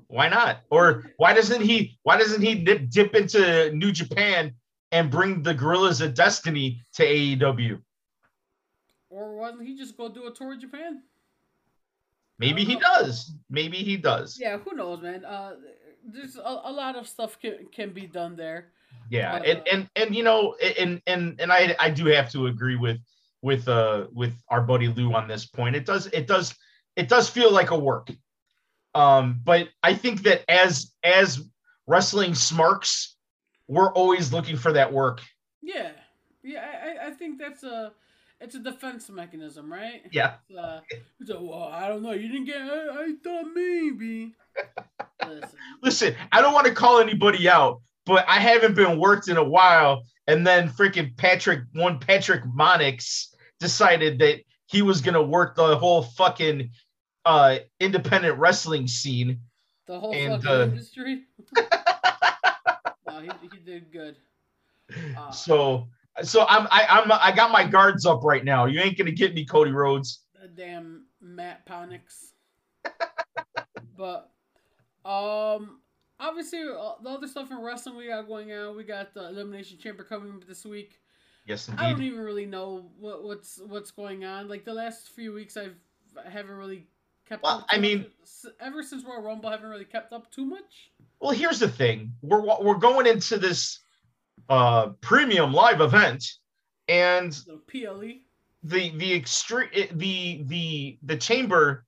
[0.07, 0.61] why not?
[0.69, 4.53] Or why doesn't he why doesn't he dip, dip into new japan
[4.91, 7.81] and bring the Guerrillas of Destiny to aew
[9.09, 11.01] or wasn't he just go do a tour of Japan?
[12.39, 13.33] maybe he Uh, does.
[13.49, 14.37] Maybe he does.
[14.39, 15.25] Yeah, who knows, man.
[15.25, 15.55] Uh,
[16.05, 18.71] there's a, a lot of stuff can can be done there.
[19.09, 22.31] yeah But, and uh, and and you know and and and i i do have
[22.31, 22.99] to agree with
[23.41, 25.75] with uh with our buddy lou on this point.
[25.75, 26.55] It does it does
[26.95, 28.09] it does feel like a work
[28.97, 31.41] um but i think that as as
[31.87, 33.15] wrestling smarks
[33.67, 35.21] we're always looking for that work
[35.61, 35.91] Yeah,
[36.43, 36.65] yeah.
[37.01, 37.91] I, I- think that's a
[38.39, 40.01] it's a defense mechanism, right?
[40.11, 40.79] yeah Uh,
[41.25, 42.11] so, well, I don't know.
[42.11, 42.61] You didn't get.
[42.61, 44.35] I, I thought maybe.
[45.27, 49.37] Listen, listen i don't want to call anybody out but i haven't been worked in
[49.37, 53.27] a while and then freaking patrick one patrick monix
[53.59, 56.69] decided that he was going to work the whole fucking
[57.27, 59.39] uh independent wrestling scene
[59.85, 61.23] the whole And, fucking uh, industry.
[63.07, 64.15] no, he, he did good.
[65.17, 65.87] Uh, so
[66.23, 69.33] so i'm I, i'm i got my guards up right now you ain't gonna get
[69.33, 72.31] me cody rhodes the damn Matt Ponix.
[73.97, 74.29] But
[75.03, 75.79] um,
[76.19, 78.77] obviously uh, the other stuff in wrestling we got going on.
[78.77, 80.99] We got the elimination chamber coming this week.
[81.47, 81.83] Yes, indeed.
[81.83, 84.47] I don't even really know what, what's what's going on.
[84.47, 85.77] Like the last few weeks, I've
[86.23, 86.85] I haven't really
[87.27, 87.43] kept.
[87.43, 88.07] Well, I mean- much.
[88.59, 90.91] Ever since Royal Rumble, I haven't really kept up too much.
[91.19, 93.79] Well, here's the thing: we're we're going into this
[94.49, 96.23] uh premium live event,
[96.87, 98.19] and The PLE.
[98.63, 101.85] the the extreme the the the chamber.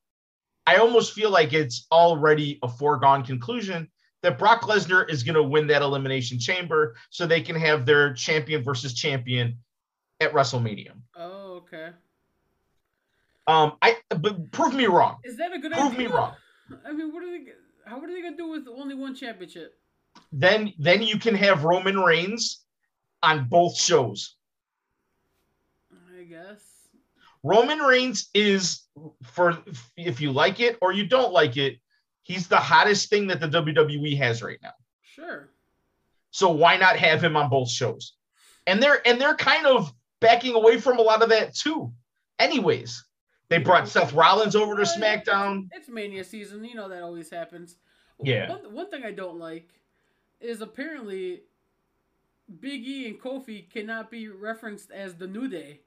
[0.68, 3.90] I almost feel like it's already a foregone conclusion
[4.22, 8.14] that Brock Lesnar is going to win that elimination chamber, so they can have their
[8.14, 9.58] champion versus champion
[10.20, 10.92] at WrestleMania.
[11.16, 11.90] Oh, okay.
[13.50, 15.18] Um, I but prove me wrong.
[15.24, 16.00] Is that a good Prove idea?
[16.00, 16.34] me wrong.
[16.86, 17.46] I mean, what are they?
[17.86, 19.74] How are they gonna do with only one championship?
[20.32, 22.64] Then then you can have Roman Reigns
[23.24, 24.36] on both shows.
[25.92, 26.62] I guess.
[27.42, 28.84] Roman Reigns is
[29.24, 29.58] for
[29.98, 31.80] if you like it or you don't like it,
[32.22, 34.74] he's the hottest thing that the WWE has right now.
[35.02, 35.50] Sure.
[36.30, 38.14] So why not have him on both shows?
[38.68, 41.92] And they're and they're kind of backing away from a lot of that too.
[42.38, 43.04] Anyways,
[43.50, 45.68] they brought Seth Rollins over to SmackDown.
[45.72, 46.64] It's, Mania season.
[46.64, 47.78] You know that always happens.
[48.22, 48.50] Yeah.
[48.50, 49.70] One, one thing I don't like
[50.40, 51.42] is apparently
[52.60, 55.82] Big E and Kofi cannot be referenced as the New Day.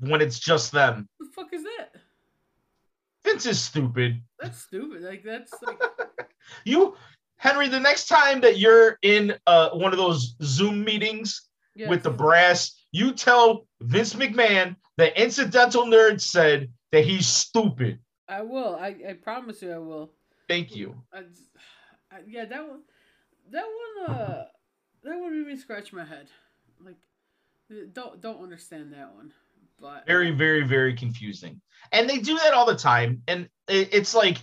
[0.00, 1.08] when it's just them.
[1.18, 1.94] What the fuck is that?
[3.24, 4.20] Vince is stupid.
[4.40, 5.02] That's stupid.
[5.02, 5.80] Like that's like
[6.64, 6.96] You
[7.36, 12.02] Henry, the next time that you're in uh, one of those Zoom meetings yeah, with
[12.02, 17.98] the brass, you tell Vince McMahon the incidental nerd said that he's stupid.
[18.28, 18.76] I will.
[18.76, 20.10] I, I promise you, I will.
[20.48, 20.94] Thank you.
[21.12, 21.20] I,
[22.10, 22.80] I, yeah, that one,
[23.50, 24.44] that one, uh,
[25.04, 26.28] that one made me scratch my head.
[26.84, 26.96] Like,
[27.92, 29.32] don't don't understand that one.
[29.80, 31.60] But Very, very, very confusing.
[31.92, 33.22] And they do that all the time.
[33.26, 34.38] And it, it's like,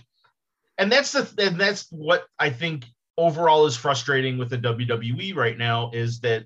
[0.78, 5.56] and that's the and that's what I think overall is frustrating with the WWE right
[5.56, 6.44] now is that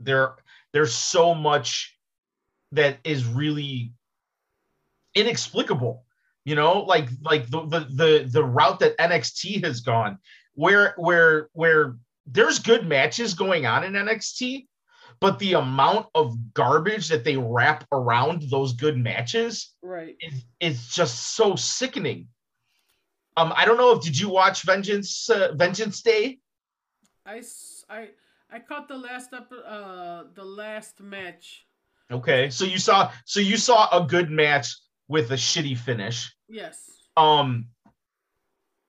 [0.00, 0.34] there
[0.72, 1.96] there's so much
[2.72, 3.92] that is really
[5.14, 6.04] inexplicable.
[6.44, 10.18] You know, like like the the the, the route that NXT has gone,
[10.54, 11.96] where where where
[12.26, 14.66] there's good matches going on in NXT,
[15.20, 20.88] but the amount of garbage that they wrap around those good matches right, is, is
[20.88, 22.26] just so sickening.
[23.36, 26.40] Um, I don't know if did you watch Vengeance uh, Vengeance Day?
[27.24, 27.40] I
[27.88, 28.08] I
[28.50, 31.66] I caught the last up, uh, the last match.
[32.10, 34.74] Okay, so you saw so you saw a good match
[35.08, 36.34] with a shitty finish.
[36.48, 36.90] Yes.
[37.16, 37.66] Um,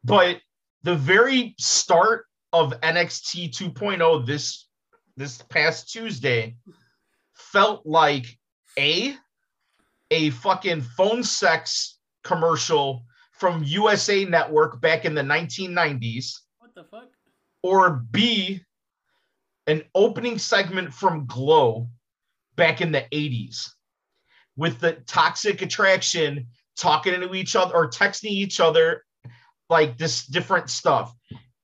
[0.03, 0.39] but
[0.83, 4.67] the very start of NXT 2.0 this
[5.17, 6.55] this past Tuesday
[7.33, 8.25] felt like
[8.77, 9.15] a
[10.11, 17.09] a fucking phone sex commercial from USA Network back in the 1990s What the fuck?
[17.63, 18.61] or B
[19.67, 21.87] an opening segment from Glow
[22.55, 23.69] back in the 80s
[24.55, 29.03] with the toxic attraction talking to each other or texting each other
[29.69, 31.13] like this different stuff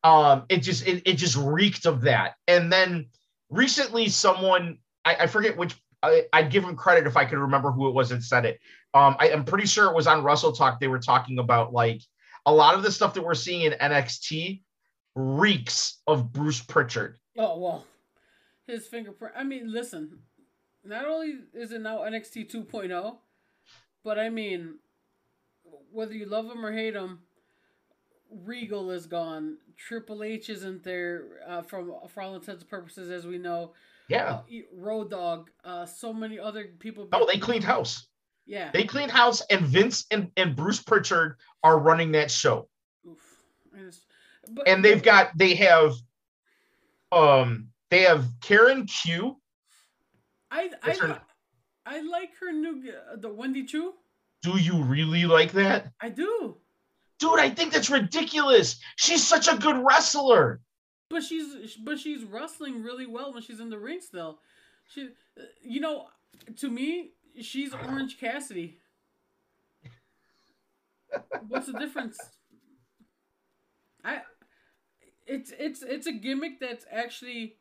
[0.03, 3.07] um it just it, it just reeked of that and then
[3.49, 7.71] recently someone i, I forget which I, i'd give him credit if i could remember
[7.71, 8.59] who it was that said it
[8.93, 12.01] um I, i'm pretty sure it was on WrestleTalk they were talking about like
[12.45, 14.61] a lot of the stuff that we're seeing in nxt
[15.15, 17.85] reeks of bruce pritchard Oh well,
[18.67, 19.33] his fingerprint.
[19.37, 20.19] I mean, listen.
[20.83, 23.17] Not only is it now NXT 2.0,
[24.03, 24.75] but I mean,
[25.91, 27.19] whether you love him or hate him,
[28.45, 29.57] Regal is gone.
[29.75, 33.73] Triple H isn't there uh, from for all intents and purposes, as we know.
[34.07, 34.41] yeah Uh,
[34.75, 35.49] Road Dog.
[35.63, 37.07] Uh, so many other people.
[37.13, 38.07] oh they cleaned house
[38.45, 38.69] Yeah.
[38.71, 42.67] they cleaned house and vince and, and bruce pritchard are running that show
[43.07, 43.19] Oof.
[44.51, 45.93] But, and they've got they have
[47.11, 49.38] um they have Karen Q.
[50.51, 51.21] I I, her-
[51.85, 53.93] I like her new uh, the Wendy Choo.
[54.41, 55.91] Do you really like that?
[56.01, 56.55] I do.
[57.19, 58.79] Dude, I think that's ridiculous.
[58.95, 60.61] She's such a good wrestler.
[61.09, 64.39] But she's but she's wrestling really well when she's in the ring still.
[64.87, 66.07] She, uh, you know,
[66.57, 68.79] to me, she's Orange Cassidy.
[71.47, 72.17] What's the difference?
[74.03, 74.21] I,
[75.25, 77.57] it's it's it's a gimmick that's actually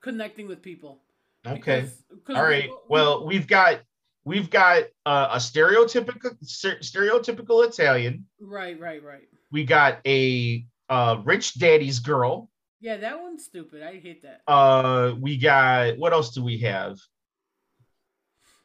[0.00, 1.00] connecting with people.
[1.46, 1.80] Okay.
[1.82, 3.80] Because- 'cause All we- we- Well, we've got
[4.24, 8.26] we've got uh, a stereotypical stereotypical Italian.
[8.38, 9.28] right, right, right.
[9.50, 12.50] We got a uh, rich daddy's girl.
[12.80, 13.82] Yeah, that one's stupid.
[13.82, 14.42] I hate that.
[14.46, 16.98] Uh, we got what else do we have?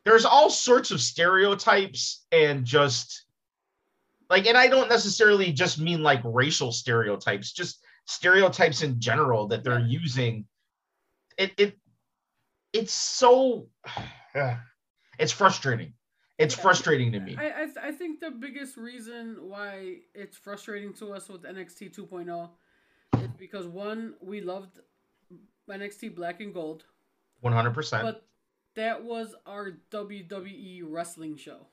[0.04, 3.26] There's all sorts of stereotypes and just
[4.30, 9.64] like and i don't necessarily just mean like racial stereotypes just stereotypes in general that
[9.64, 10.46] they're using
[11.38, 11.78] it it
[12.80, 13.68] it's so
[15.20, 15.94] it's frustrating
[16.38, 16.62] it's Yeah.
[16.62, 21.14] frustrating to me I I, th- I think the biggest reason why it's frustrating to
[21.14, 22.50] us with NXT 2.0
[23.24, 24.80] is because one, we loved
[25.70, 26.84] NXT Black and Gold,
[27.44, 28.26] 100% but
[28.76, 31.68] that was our WWE wrestling show.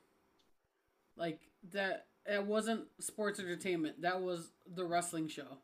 [1.16, 1.40] Like
[1.72, 4.02] that, it wasn't sports entertainment.
[4.02, 5.58] That was the wrestling show.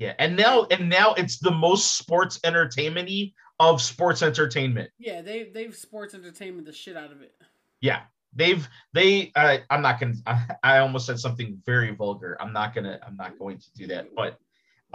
[0.00, 4.90] Yeah, and now and now it's the most sports entertainmenty of sports entertainment.
[4.98, 7.34] Yeah, they they've sports entertainment the shit out of it.
[7.82, 8.00] Yeah,
[8.34, 9.30] they've they.
[9.36, 10.14] Uh, I'm not gonna.
[10.24, 12.38] I, I almost said something very vulgar.
[12.40, 12.98] I'm not gonna.
[13.06, 14.06] I'm not going to do that.
[14.16, 14.38] But,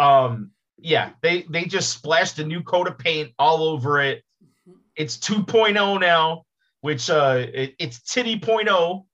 [0.03, 4.23] um, yeah, they they just splashed a new coat of paint all over it.
[4.43, 4.79] Mm-hmm.
[4.95, 6.45] It's 2.0 now,
[6.81, 9.05] which uh, it, it's titty.0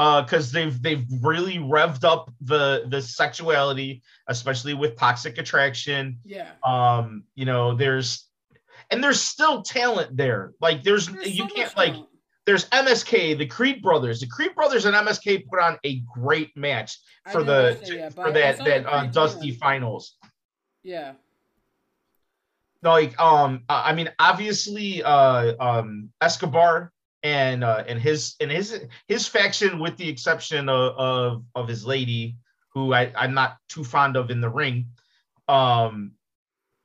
[0.00, 6.18] because uh, they've they've really revved up the the sexuality, especially with Toxic Attraction.
[6.24, 6.52] Yeah.
[6.64, 8.26] Um, you know, there's
[8.90, 10.54] and there's still talent there.
[10.58, 11.96] Like there's, there's you so can't like
[12.46, 14.20] there's MSK, the Creed brothers.
[14.20, 16.98] The Creed brothers and MSK put on a great match
[17.30, 20.16] for the to, yet, for that that uh, Dusty Finals.
[20.82, 21.12] Yeah.
[22.82, 26.90] Like um, I mean, obviously, uh, um, Escobar
[27.22, 31.84] and uh, and his and his his faction, with the exception of of, of his
[31.86, 32.36] lady,
[32.70, 34.86] who I I'm not too fond of in the ring,
[35.48, 36.12] um,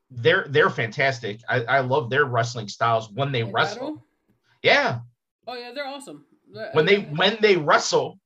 [0.09, 1.41] they're they're fantastic.
[1.49, 3.79] I I love their wrestling styles when they In wrestle.
[3.79, 4.05] battle?
[4.63, 4.99] Yeah,
[5.47, 6.25] Oh yeah, they're awesome.
[6.73, 8.19] When they when they wrestle,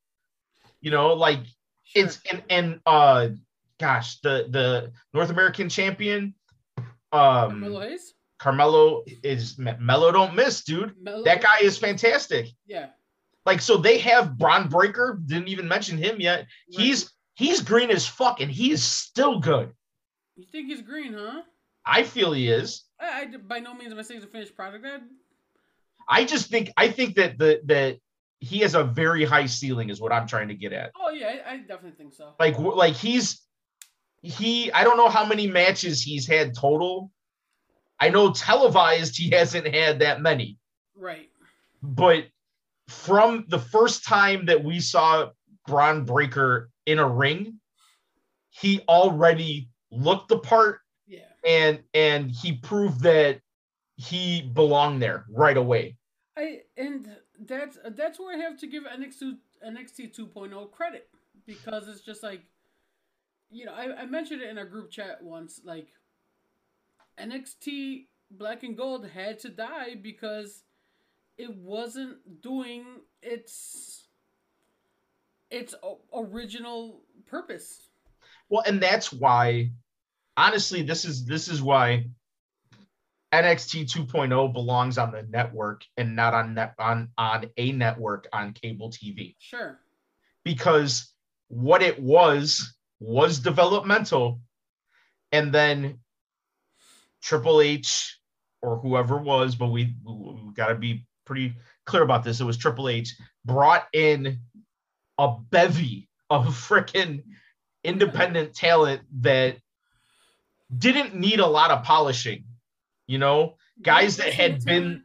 [0.80, 1.40] you know, like
[1.84, 2.04] sure.
[2.04, 3.28] it's and and uh
[3.78, 6.34] gosh the the north american champion
[6.78, 8.12] um Carmelo Hayes.
[8.40, 10.94] Carmelo is mello don't miss dude.
[11.00, 12.46] Melo- that guy is fantastic.
[12.66, 12.86] Yeah,
[13.44, 16.46] like so they have Bron Breakker didn't even mention him yet.
[16.68, 19.72] He's he's green as fuck and he is still good.
[20.36, 21.42] You think he's green, huh?
[21.86, 22.84] i feel he is.
[23.00, 24.86] I, I by no means am I saying he's a finished product.
[24.86, 24.98] I,
[26.08, 27.98] i just think i think that the that
[28.40, 30.92] he has a very high ceiling is what i'm trying to get at.
[30.98, 32.34] Oh yeah, I, I definitely think so.
[32.38, 33.42] like like he's
[34.22, 37.10] he i don't know how many matches he's had total
[38.00, 40.58] i know televised he hasn't had that many
[40.96, 41.30] Right.
[41.82, 42.26] but
[42.88, 45.30] from the first time that we saw
[45.66, 47.60] Bron Breakker in a ring
[48.50, 51.20] he already looked the part Yeah.
[51.46, 53.40] and and he proved that
[53.96, 55.96] he belonged there right away
[56.36, 57.08] I and
[57.46, 59.36] that's that's where I have to give NXT
[59.66, 61.08] NXT 2.0 credit
[61.46, 62.42] because it's just like
[63.50, 65.88] you know I, I mentioned it in our group chat once like
[67.20, 70.62] NXT Black and Gold had to die because
[71.36, 72.84] it wasn't doing
[73.22, 74.06] its
[75.50, 75.74] its
[76.14, 77.88] original purpose.
[78.48, 79.70] Well, and that's why,
[80.36, 82.06] honestly, this is this is why
[83.32, 88.52] NXT 2.0 belongs on the network and not on net on on a network on
[88.52, 89.78] cable TV Sure.
[90.44, 91.12] because
[91.48, 94.40] what it was was developmental,
[95.32, 95.98] and then
[97.22, 98.18] Triple H
[98.62, 101.54] or whoever was, but we, we, got to be pretty
[101.86, 102.40] clear about this.
[102.40, 104.38] It was Triple H brought in
[105.18, 107.22] a bevy of freaking
[107.84, 109.56] independent talent that
[110.76, 112.44] didn't need a lot of polishing,
[113.06, 115.02] you know, guys that had been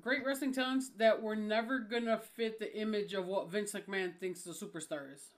[0.00, 4.42] great wrestling talents that were never gonna fit the image of what Vince McMahon thinks
[4.42, 5.30] the superstar is.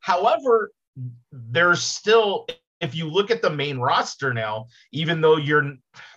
[0.00, 0.72] However,
[1.30, 2.46] there's still,
[2.82, 5.74] if you look at the main roster now, even though you're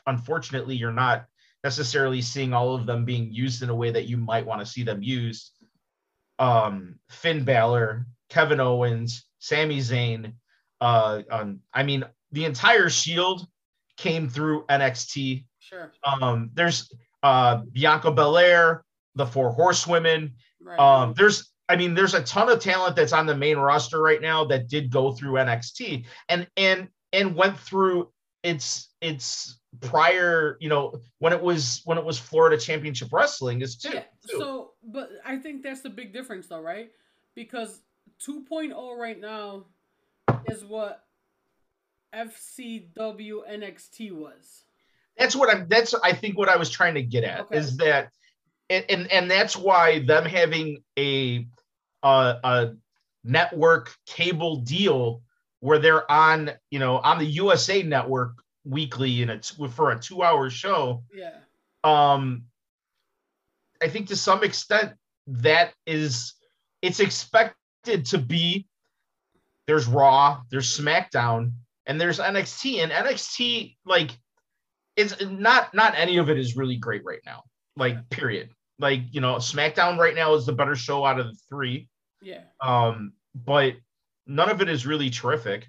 [0.08, 1.26] unfortunately you're not
[1.64, 4.66] necessarily seeing all of them being used in a way that you might want to
[4.66, 5.52] see them used.
[6.38, 10.34] Um, Finn Balor, Kevin Owens, Sami Zayn.
[10.82, 13.48] Uh, um, I mean, the entire Shield
[13.96, 15.46] came through NXT.
[15.60, 15.94] Sure.
[16.04, 16.92] Um, there's
[17.24, 18.84] uh Bianca Belair,
[19.16, 20.34] the Four Horsewomen.
[20.62, 20.80] Right.
[20.80, 24.22] Um, there's, I mean, there's a ton of talent that's on the main roster right
[24.22, 28.12] now that did go through NXT and and and went through
[28.44, 33.76] its its prior, you know, when it was when it was Florida Championship Wrestling is
[33.78, 33.90] too.
[33.94, 34.04] yeah.
[34.30, 34.38] too.
[34.38, 36.92] So, but I think that's the big difference, though, right?
[37.34, 37.82] Because
[38.26, 39.66] 2.0 right now
[40.50, 41.04] is what
[42.14, 44.64] FCW NXT was.
[45.18, 45.68] that's what I'm.
[45.68, 47.58] That's I think what I was trying to get at Okay.
[47.58, 48.12] is that,
[48.70, 51.48] and and, and that's why them having a
[52.06, 52.70] uh, a
[53.24, 55.22] network cable deal
[55.60, 58.34] where they're on, you know, on the USA Network
[58.64, 61.04] weekly and it's for a two hour show.
[61.14, 61.38] Yeah.
[61.84, 62.46] um
[63.84, 64.94] i think to some extent
[65.28, 66.34] that is
[66.82, 68.66] it's expected to be
[69.68, 71.52] there's Raw, there's SmackDown,
[71.86, 72.84] and there's NXT.
[72.84, 74.12] And NXT, like,
[74.96, 77.44] it's not not any of it is really great right now.
[77.76, 78.50] Like, period.
[78.80, 81.88] Like, you know, SmackDown right now is the better show out of the three.
[82.22, 82.42] Yeah.
[82.62, 83.74] Um, but
[84.26, 85.68] none of it is really terrific.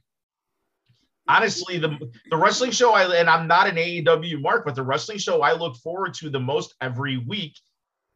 [1.29, 1.99] Honestly, the
[2.31, 5.55] the wrestling show I and I'm not an AEW mark, but the wrestling show I
[5.55, 7.55] look forward to the most every week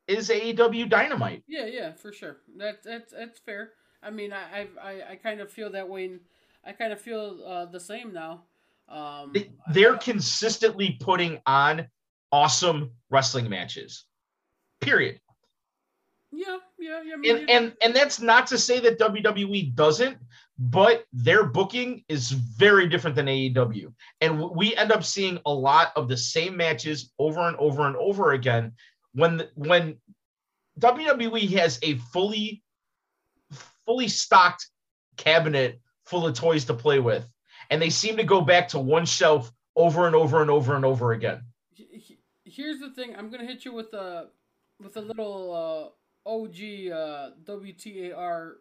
[0.07, 1.43] is AEW Dynamite.
[1.49, 2.37] Yeah, yeah, for sure.
[2.57, 3.73] That that's that's fair.
[4.03, 6.05] I mean, I I I kind of feel that way.
[6.07, 6.21] And
[6.65, 8.45] I kind of feel uh, the same now.
[8.89, 11.89] Um, They- They're consistently putting on
[12.31, 14.05] awesome wrestling matches.
[14.81, 15.21] Period.
[16.33, 17.15] Yeah, yeah, yeah.
[17.15, 20.19] I mean, And and and that's not to say that WWE doesn't,
[20.59, 23.93] but their booking is very different than AEW.
[24.21, 27.97] And we end up seeing a lot of the same matches over and over and
[27.97, 28.73] over again
[29.15, 29.99] when when
[30.79, 32.63] WWE has a fully
[33.85, 34.69] fully stocked
[35.17, 37.29] cabinet full of toys to play with
[37.71, 40.85] and they seem to go back to one shelf over and over and over and
[40.85, 41.43] over again.
[41.73, 43.15] he- he- here's the thing.
[43.17, 44.29] I'm gonna hit you with a
[44.81, 45.91] with a little uh,
[46.27, 46.57] OG
[46.93, 48.53] uh, WTAR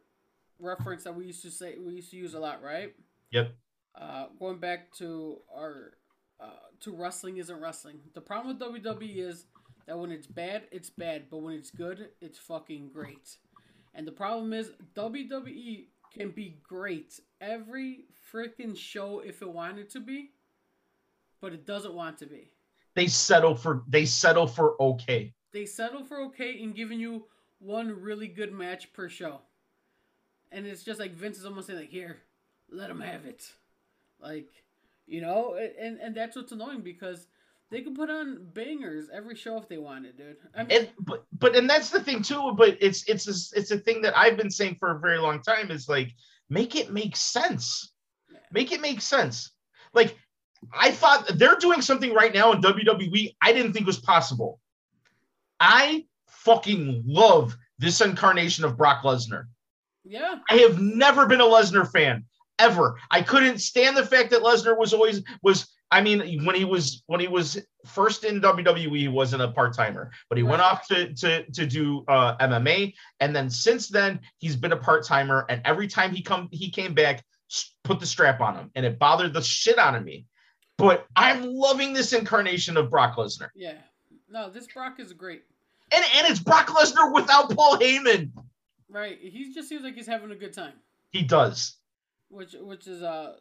[0.59, 2.93] reference that we used to say we used to use a lot, right?
[3.31, 3.55] Yep.
[3.99, 5.93] Uh, going back to our
[6.39, 6.49] uh,
[6.81, 7.99] to wrestling isn't wrestling.
[8.13, 9.45] The problem with WWE is
[9.87, 13.37] that when it's bad, it's bad, but when it's good, it's fucking great.
[13.93, 19.99] And the problem is WWE can be great every freaking show if it wanted to
[19.99, 20.31] be,
[21.41, 22.51] but it doesn't want to be.
[22.95, 25.33] They settle for they settle for okay.
[25.51, 27.25] They settle for okay in giving you
[27.59, 29.41] one really good match per show.
[30.51, 32.17] And it's just like Vince is almost saying like, "Here,
[32.71, 33.51] let them have it."
[34.19, 34.49] Like,
[35.05, 37.27] you know, and and that's what's annoying because
[37.69, 40.37] they could put on bangers every show if they wanted, dude.
[40.55, 43.71] I mean, and but but and that's the thing too but it's it's a, it's
[43.71, 46.13] a thing that i've been saying for a very long time is like
[46.49, 47.93] make it make sense
[48.51, 49.51] make it make sense
[49.93, 50.17] like
[50.73, 54.59] i thought they're doing something right now in wwe i didn't think was possible
[55.59, 56.05] i
[56.43, 59.45] fucking love this incarnation of brock lesnar
[60.09, 62.25] yeah, I have never been a Lesnar fan
[62.57, 62.97] ever.
[63.11, 65.67] I couldn't stand the fact that Lesnar was always was.
[65.91, 69.75] I mean, when he was when he was first in WWE, he wasn't a part
[69.75, 74.19] timer, but he went off to to to do uh, MMA, and then since then
[74.39, 75.45] he's been a part timer.
[75.49, 77.23] And every time he come he came back,
[77.83, 80.25] put the strap on him, and it bothered the shit out of me.
[80.77, 83.73] But I'm loving this incarnation of Brock Lesnar, yeah.
[84.27, 85.43] No, this Brock is great.
[85.91, 88.31] And and it's Brock Lesnar without Paul Heyman.
[88.89, 89.17] Right?
[89.21, 90.73] He just seems like he's having a good time,
[91.11, 91.77] He does.
[92.29, 93.35] which which is uh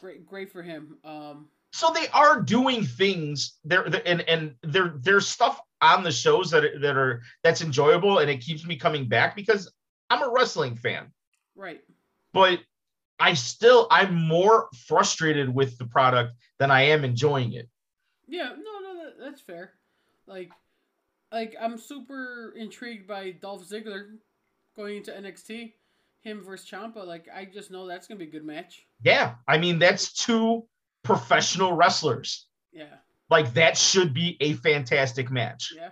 [0.00, 0.98] great great for him.
[1.04, 6.50] Um, so they are doing things there and and there there's stuff on the shows
[6.50, 9.70] that are- that are that's enjoyable and it keeps me coming back because
[10.10, 11.12] I'm a wrestling fan
[11.56, 11.82] right.
[12.32, 12.60] but
[13.20, 17.68] I still I'm more frustrated with the product than I am enjoying it
[18.28, 19.72] Yeah, no, no, that, that's fair.
[20.26, 20.52] Like,
[21.34, 24.04] like I'm super intrigued by Dolph Ziggler
[24.76, 25.72] going into NXT,
[26.20, 27.04] him versus Ciampa.
[27.06, 28.86] Like, I just know that's gonna be a good match.
[29.02, 30.64] yeah I mean that's two
[31.02, 32.96] professional wrestlers Yeah,
[33.28, 35.90] like that should be a fantastic match yeah,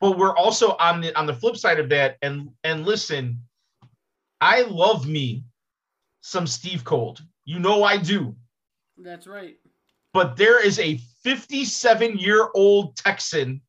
[0.00, 3.38] but we're also on the on the flip side of that and and listen
[4.42, 5.44] I love me
[6.20, 8.36] some Steve Cold you know I do
[8.98, 9.56] that's right.
[10.12, 13.60] but there is a 57 year old Texan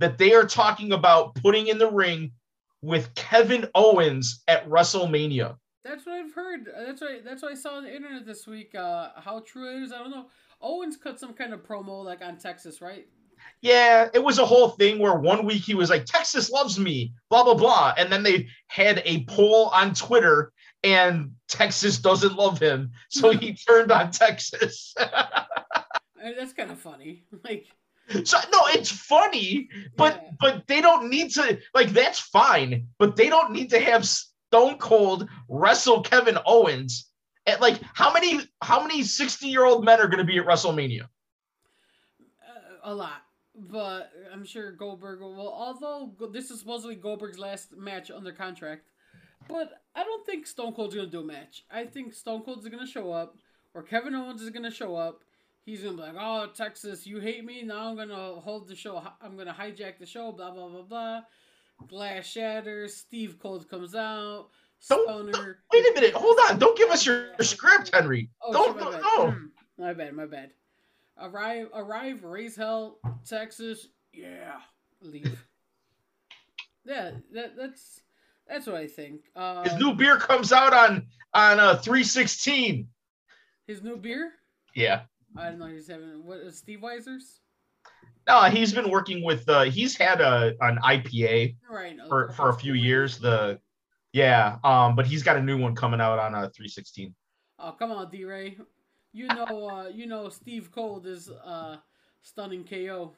[0.00, 2.32] that they are talking about putting in the ring
[2.82, 5.56] with Kevin Owens at WrestleMania.
[5.84, 6.68] That's what I've heard.
[6.68, 8.74] Uh, That's what that's what I saw on the internet this week.
[8.74, 10.26] Uh, how true it is, I don't know.
[10.60, 13.06] Owens cut some kind of promo like on Texas, right?
[13.62, 17.14] Yeah, it was a whole thing where one week he was like, Texas loves me,
[17.30, 17.94] blah, blah, blah.
[17.96, 22.90] And then they had a poll on Twitter and Texas doesn't love him.
[23.08, 24.94] So he turned on Texas.
[26.16, 27.24] That's kind of funny.
[27.44, 27.66] Like,
[28.24, 30.30] So no, it's funny, but Yeah.
[30.40, 34.78] but they don't need to like that's fine, but they don't need to have Stone
[34.78, 37.08] Cold wrestle Kevin Owens.
[37.46, 40.46] At like how many how many 60 year old men are going to be at
[40.46, 41.02] WrestleMania?
[41.02, 43.22] uh, a lot.
[43.54, 45.52] But I'm sure Goldberg will.
[45.52, 48.82] Although this is supposedly Goldberg's last match under contract,
[49.48, 51.64] but I don't think Stone Cold's gonna do a match.
[51.70, 53.36] I think Stone Cold's gonna show up,
[53.74, 55.22] or Kevin Owens is gonna show up.
[55.64, 57.62] He's gonna be like, "Oh, Texas, you hate me.
[57.62, 59.02] Now I'm gonna hold the show.
[59.20, 61.20] I'm gonna hijack the show." Blah blah blah blah.
[61.88, 62.96] Glass shatters.
[62.96, 64.48] Steve Cold comes out.
[64.88, 65.58] Don't- Stoner.
[65.72, 66.58] Wait a minute, hold on.
[66.58, 68.30] Don't give us your, your script, Henry.
[68.42, 69.02] Oh, don't my bad.
[69.02, 69.36] no.
[69.78, 70.52] My bad, my bad.
[71.20, 73.88] Arrive, arrive, raise hell, Texas.
[74.14, 74.58] Yeah,
[75.02, 75.38] leave.
[76.86, 78.00] yeah, that that's
[78.48, 79.22] That's what I think.
[79.36, 82.88] Uh, His new beer comes out on on uh 316.
[83.66, 84.32] his new beer.
[84.74, 85.02] Yeah.
[85.36, 85.66] I don't know.
[85.66, 86.38] He's having what?
[86.38, 87.40] is Steveweiser's.
[88.28, 91.96] No, he's been working with uh he's had a an IPA Right.
[92.08, 93.18] for for a few years.
[93.18, 93.58] The
[94.12, 97.14] yeah, um, but he's got a new one coming out on a 316.
[97.58, 98.56] Oh come on, D Ray.
[99.12, 101.76] You know, uh, you know, Steve Cold is uh,
[102.22, 103.12] stunning KO.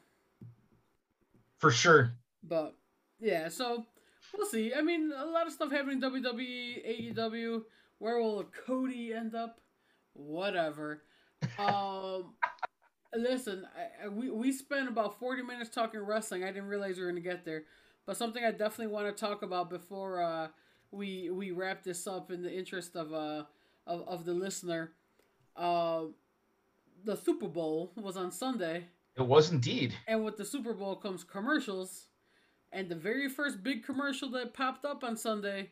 [1.58, 2.14] For sure.
[2.42, 2.74] But
[3.20, 3.84] yeah, so
[4.36, 4.72] we'll see.
[4.74, 7.62] I mean, a lot of stuff happening in WWE, AEW.
[7.98, 9.60] Where will Cody end up?
[10.14, 11.02] Whatever.
[11.58, 12.34] Um,
[13.14, 16.44] listen, I, I, we we spent about forty minutes talking wrestling.
[16.44, 17.64] I didn't realize we were gonna get there,
[18.06, 20.48] but something I definitely want to talk about before uh,
[20.90, 23.44] we we wrap this up in the interest of uh
[23.86, 24.92] of, of the listener.
[25.56, 26.04] Uh,
[27.04, 28.86] the Super Bowl was on Sunday.
[29.16, 29.94] It was indeed.
[30.06, 32.06] And with the Super Bowl comes commercials.
[32.72, 35.70] And the very first big commercial that popped up on Sunday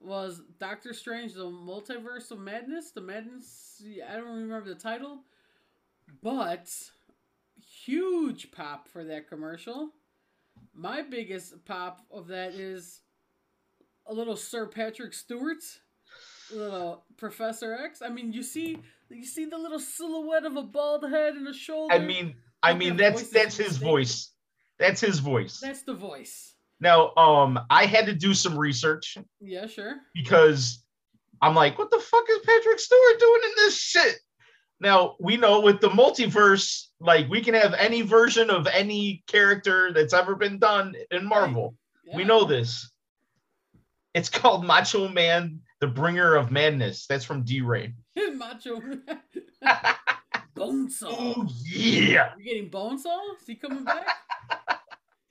[0.00, 2.92] was Doctor Strange, the Multiverse of Madness.
[2.92, 5.20] The Madness, I don't remember the title.
[6.22, 6.70] But
[7.84, 9.90] huge pop for that commercial.
[10.74, 13.00] My biggest pop of that is
[14.06, 15.62] a little Sir Patrick Stewart,
[16.52, 18.00] little Professor X.
[18.02, 18.78] I mean, you see,
[19.10, 21.94] you see the little silhouette of a bald head and a shoulder.
[21.94, 24.30] I mean, I mean that's that's his voice.
[24.78, 25.60] That's his voice.
[25.60, 26.54] That's the voice.
[26.80, 29.96] Now, um, I had to do some research Yeah, sure.
[30.14, 30.84] because
[31.42, 34.16] I'm like, what the fuck is Patrick Stewart doing in this shit?
[34.80, 39.92] Now we know with the multiverse, like we can have any version of any character
[39.92, 41.74] that's ever been done in Marvel.
[42.14, 42.90] We know this.
[44.14, 47.06] It's called Macho Man, the bringer of madness.
[47.08, 47.92] That's from D Ray.
[48.34, 48.80] Macho.
[50.56, 51.06] Bonesaw.
[51.10, 52.30] Oh yeah.
[52.36, 53.34] You're getting Bonesaw?
[53.40, 54.06] Is he coming back?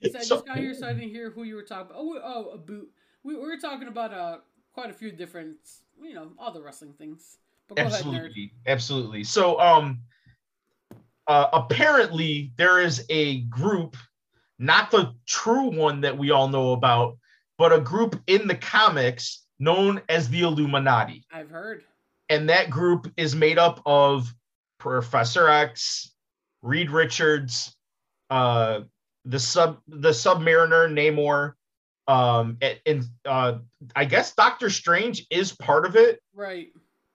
[0.02, 1.98] So I So- just got here, so I didn't hear who you were talking about.
[2.00, 2.88] Oh, oh, a boot.
[3.24, 4.38] We, we were talking about uh
[4.72, 5.56] quite a few different,
[6.00, 7.38] you know, all the wrestling things.
[7.68, 10.00] But go ahead, absolutely absolutely so um
[11.26, 13.94] uh, apparently there is a group
[14.58, 17.18] not the true one that we all know about
[17.58, 21.84] but a group in the comics known as the illuminati I've heard.
[22.30, 24.32] and that group is made up of
[24.78, 26.10] professor x
[26.62, 27.76] reed richards
[28.30, 28.80] uh
[29.28, 31.52] the sub the submariner namor
[32.12, 33.58] um and, and uh
[33.94, 36.68] i guess doctor strange is part of it Right.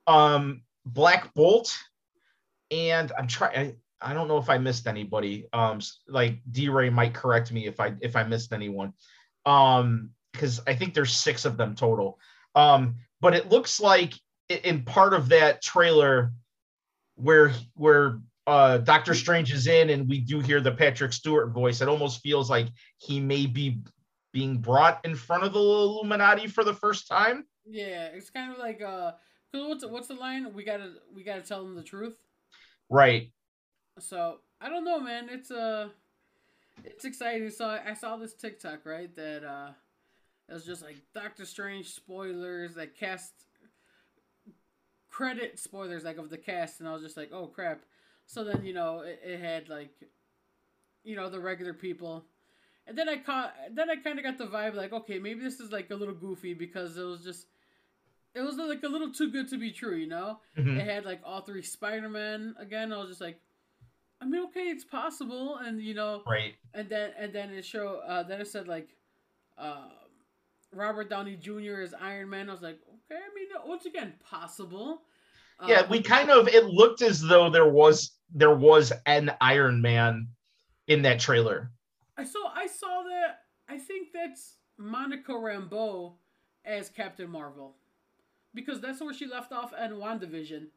[0.08, 1.74] um Black Bolt,
[2.70, 3.58] and I'm trying.
[4.02, 5.48] I, I don't know if I missed anybody.
[5.54, 8.94] Um, like D Ray might correct me if I if I missed anyone.
[9.46, 12.20] Um, because I think there's six of them total.
[12.56, 14.14] Um, but it looks like
[14.50, 16.34] in part of that trailer
[17.16, 21.82] where where uh Doctor Strange is in and we do hear the Patrick Stewart voice,
[21.82, 22.68] it almost feels like
[22.98, 23.82] he may be
[24.34, 27.46] being brought in front of the Illuminati for the first time.
[27.66, 29.12] Yeah, it's kind of like uh,
[29.52, 30.54] what's what's the line?
[30.54, 32.16] We gotta we gotta tell them the truth.
[32.90, 33.32] Right.
[34.00, 35.30] So I don't know, man.
[35.30, 35.90] It's uh
[36.84, 37.50] it's exciting.
[37.52, 39.72] So I, I saw this TikTok right that uh
[40.50, 43.32] it was just like Doctor Strange spoilers that cast
[45.10, 47.82] credit spoilers like of the cast, and I was just like, oh crap.
[48.34, 49.92] So then you know it, it had like
[51.04, 52.26] you know the regular people.
[52.86, 55.62] And then I caught, then I kind of got the vibe like, okay, maybe this
[55.62, 57.48] is like a little goofy because it was just,
[58.36, 60.40] it was like a little too good to be true, you know.
[60.58, 60.78] Mhm.
[60.82, 62.92] It had like all three Spider Man again.
[62.92, 63.40] I was just like,
[64.20, 66.56] I mean, okay, it's possible, and you know, Right.
[66.74, 68.90] and then and then it show uh, then it said like,
[69.58, 69.88] uh,
[70.74, 71.82] Robert Downey Jr.
[71.84, 72.50] is Iron Man.
[72.50, 75.04] I was like, okay, I mean, once again, possible.
[75.68, 79.82] Yeah Uh, we kind of it looked as though there was there was an iron
[79.82, 80.28] man
[80.88, 81.72] in that trailer
[82.18, 83.40] I saw I saw that.
[83.70, 86.14] I think that's Monica Rambeau
[86.66, 87.76] as Captain Marvel,
[88.54, 90.68] because that's where she left off in WandaVision.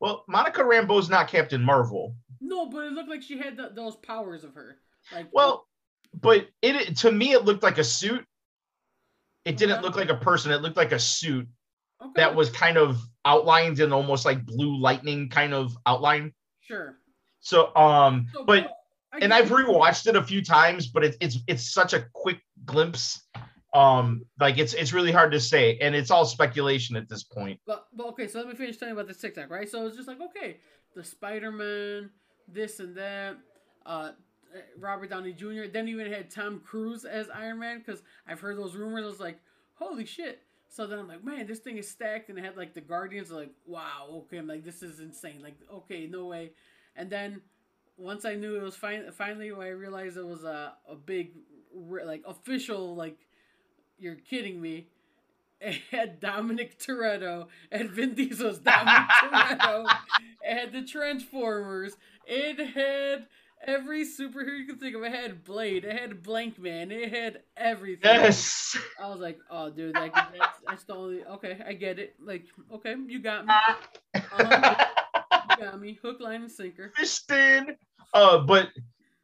[0.00, 3.96] well monica rambeau's not captain marvel No, but it looked like she had th those
[3.96, 4.78] powers of her.
[5.12, 5.66] Like, well
[6.20, 8.24] but it to me it looked like a suit
[9.44, 9.82] it didn't Okay.
[9.82, 11.46] look like a person it looked like a suit
[12.02, 16.96] okay, that was kind of outlined in almost like blue lightning kind of outline sure.
[17.40, 18.72] so um So, but
[19.20, 23.22] and i've rewatched it a few times but it's it's it's such a quick glimpse
[23.74, 27.58] um like it's it's really hard to say and it's all speculation at this point
[27.66, 29.68] But, but okay, so let me finish telling you about the TikTok, right?
[29.68, 30.58] So it's just like okay,
[30.94, 32.10] the Spider Man,
[32.48, 33.36] this and that,
[33.84, 34.12] uh,
[34.78, 35.64] Robert Downey Jr.
[35.70, 39.04] Then even had Tom Cruise as Iron Man because I've heard those rumors.
[39.04, 39.38] I was like,
[39.74, 40.40] holy shit.
[40.68, 43.30] So then I'm like, man, this thing is stacked, and it had like the Guardians.
[43.30, 45.40] Like, wow, okay, I'm like, this is insane.
[45.42, 46.52] Like, okay, no way.
[46.96, 47.40] And then
[47.96, 51.32] once I knew it was fin- finally, when I realized it was a a big,
[51.74, 53.18] like official, like
[53.98, 54.88] you're kidding me.
[55.60, 59.86] It had Dominic Toretto and Vin Diesel's Dominic Toretto.
[60.42, 61.96] It had the Transformers.
[62.26, 63.26] It had
[63.66, 65.02] every superhero you can think of.
[65.02, 65.84] It had Blade.
[65.84, 66.90] It had Blank Man.
[66.90, 68.10] It had everything.
[68.14, 68.76] Yes.
[69.02, 71.24] I was like, oh, dude, that, that's, that's the only.
[71.24, 72.14] Okay, I get it.
[72.20, 73.54] Like, okay, you got me.
[74.14, 74.84] Uh-huh.
[75.50, 75.98] you got me.
[76.02, 76.92] Hook, line, and sinker.
[76.96, 77.76] Fisted.
[78.14, 78.68] Uh, but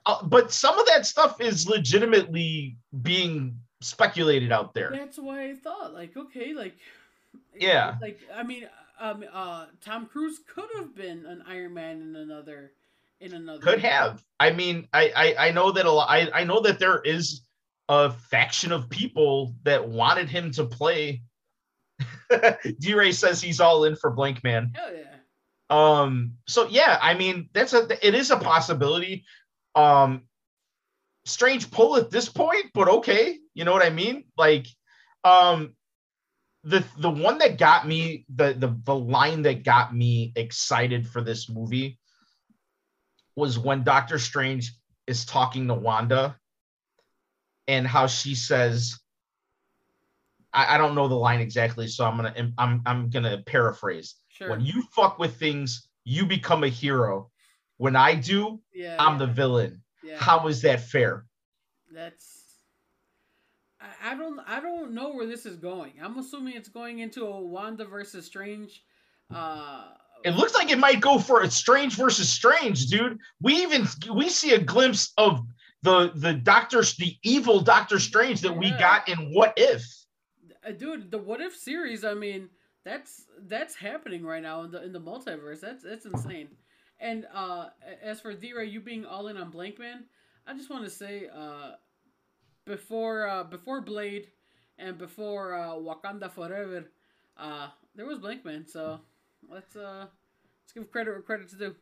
[0.06, 4.90] uh, but some of that stuff is legitimately being speculated out there.
[4.92, 6.74] That's why I thought, like, okay, like,
[7.54, 7.96] Yeah.
[8.00, 8.68] like I mean,
[9.00, 12.72] um, uh, Tom Cruise could have been an Iron Man in another,
[13.22, 13.60] in another.
[13.60, 14.22] Could have.
[14.38, 16.10] I mean, I I, I know that a lot.
[16.10, 17.42] I, I know that there is
[17.88, 21.22] a faction of people that wanted him to play.
[22.80, 24.72] D Ray says he's all in for Blank Man.
[24.74, 25.16] Hell yeah.
[25.70, 26.34] Um.
[26.48, 29.24] So yeah, I mean that's a it is a possibility.
[29.74, 30.22] Um.
[31.24, 33.38] Strange pull at this point, but okay.
[33.54, 34.24] You know what I mean?
[34.36, 34.66] Like,
[35.22, 35.76] um,
[36.64, 41.22] the the one that got me the the the line that got me excited for
[41.22, 42.00] this movie
[43.36, 44.72] was when Doctor Strange
[45.06, 46.36] is talking to Wanda
[47.66, 48.98] and how she says
[50.52, 54.16] I, I don't know the line exactly, so I'm gonna I'm I'm gonna paraphrase.
[54.28, 54.50] Sure.
[54.50, 57.30] When you fuck with things, you become a hero.
[57.78, 58.96] When I do, yeah.
[58.98, 59.82] I'm the villain.
[60.04, 60.18] yeah.
[60.18, 61.24] How is that fair?
[61.92, 62.40] That's.
[63.80, 64.40] I, I don't.
[64.46, 65.94] I don't know where this is going.
[66.02, 68.84] I'm assuming it's going into a Wanda versus Strange.
[69.34, 69.84] Uh,
[70.24, 73.18] It looks like it might go for a strange versus strange, dude.
[73.40, 75.44] We even we see a glimpse of
[75.82, 79.84] the the doctor the evil Doctor Strange that we got in What If.
[80.66, 82.04] uh, dude, the What If series.
[82.04, 82.48] I mean,
[82.84, 85.60] that's that's happening right now in the in the multiverse.
[85.60, 86.48] That's that's insane.
[87.00, 87.70] And uh,
[88.00, 90.04] as for D-Ray, you being all in on Blank Man,
[90.46, 91.72] I just want to say, uh,
[92.64, 94.28] before uh, before Blade
[94.78, 96.84] and before uh, Wakanda Forever,
[97.36, 98.66] uh, there was Blank Man.
[98.68, 99.00] So
[99.50, 100.06] let's uh,
[100.62, 101.74] let's give credit where credit's due.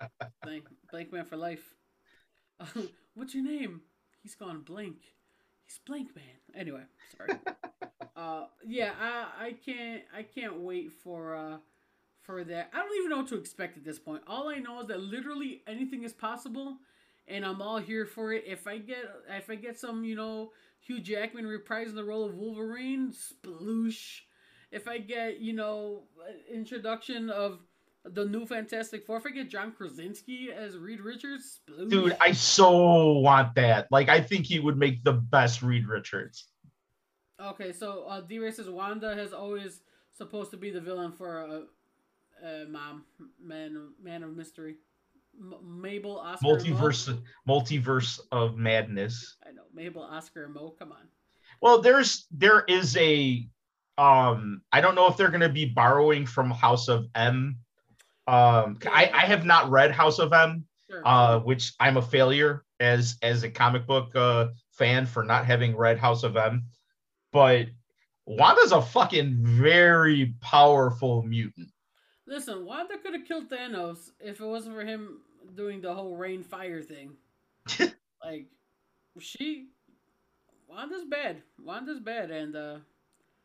[0.42, 1.74] Blank, Blank Man for life.
[3.14, 3.82] what's your name?
[4.22, 4.96] He's gone blank.
[5.64, 6.24] He's Blank Man.
[6.54, 6.82] Anyway,
[7.16, 7.38] sorry.
[8.16, 11.56] uh, yeah, I I can't I can't wait for uh
[12.22, 12.70] for that.
[12.72, 14.22] I don't even know what to expect at this point.
[14.26, 16.76] All I know is that literally anything is possible,
[17.26, 18.44] and I'm all here for it.
[18.46, 22.34] If I get if I get some you know Hugh Jackman reprising the role of
[22.34, 24.20] Wolverine, sploosh.
[24.70, 26.04] If I get you know
[26.52, 27.60] introduction of
[28.04, 31.90] the new Fantastic Four, if I get John Krasinski as Reed Richards, sploosh.
[31.90, 33.88] Dude, I so want that.
[33.90, 36.46] Like, I think he would make the best Reed Richards.
[37.40, 39.80] Okay, so uh, D-Ray says Wanda has always
[40.12, 43.04] supposed to be the villain for uh, uh, Mom,
[43.42, 44.76] Man, Man of Mystery,
[45.38, 46.46] M- Mabel, Oscar.
[46.46, 47.18] Multiverse,
[47.48, 49.36] multiverse of madness.
[49.46, 50.74] I know Mabel, Oscar, Mo.
[50.78, 51.08] Come on.
[51.60, 53.46] Well, there's there is a
[54.00, 57.58] um I don't know if they're going to be borrowing from House of M.
[58.26, 61.02] Um I I have not read House of M, Sure.
[61.04, 65.76] uh which I'm a failure as as a comic book uh fan for not having
[65.76, 66.64] read House of M.
[67.32, 67.66] But
[68.26, 71.68] Wanda's a fucking very powerful mutant.
[72.26, 75.20] Listen, Wanda could have killed Thanos if it wasn't for him
[75.56, 77.16] doing the whole rain fire thing.
[78.24, 78.46] like,
[79.18, 79.68] she,
[80.68, 81.42] Wanda's bad.
[81.58, 82.76] Wanda's bad, and uh,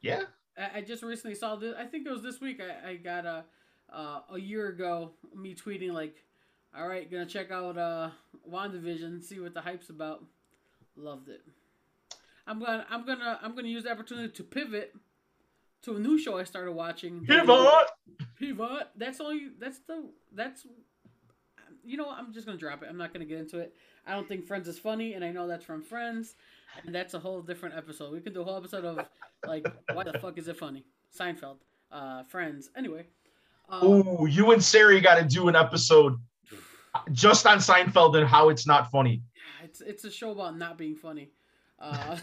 [0.01, 0.23] Yeah.
[0.57, 1.75] I, I just recently saw this.
[1.77, 2.61] I think it was this week.
[2.61, 3.45] I, I got a
[3.91, 6.23] uh, a year ago me tweeting like,
[6.77, 8.09] "All right, gonna check out uh
[8.49, 10.23] WandaVision, see what the hype's about."
[10.97, 11.41] Loved it.
[12.47, 14.95] I'm gonna I'm gonna I'm gonna use the opportunity to pivot
[15.83, 17.25] to a new show I started watching.
[17.25, 17.87] Pivot!
[18.39, 18.87] Pivot.
[18.95, 20.65] That's only that's the that's
[21.83, 22.89] you know I'm just gonna drop it.
[22.89, 23.75] I'm not gonna get into it.
[24.07, 26.35] I don't think Friends is funny, and I know that's from Friends,
[26.85, 28.11] and that's a whole different episode.
[28.11, 29.05] We can do a whole episode of
[29.45, 30.85] like why the fuck is it funny?
[31.17, 31.57] Seinfeld,
[31.91, 32.69] uh, Friends.
[32.75, 33.05] Anyway,
[33.69, 36.17] um, Ooh, you and Sari got to do an episode
[37.11, 39.21] just on Seinfeld and how it's not funny.
[39.63, 41.31] it's it's a show about not being funny.
[41.79, 42.17] Uh,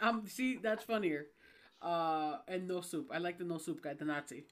[0.00, 1.26] I'm see that's funnier.
[1.80, 3.08] Uh, and no soup.
[3.12, 4.44] I like the no soup guy, the Nazi.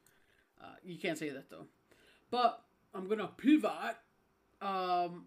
[0.61, 1.67] Uh, you can't say that though.
[2.31, 2.63] But
[2.95, 3.97] I'm gonna pivot.
[4.61, 5.27] Um,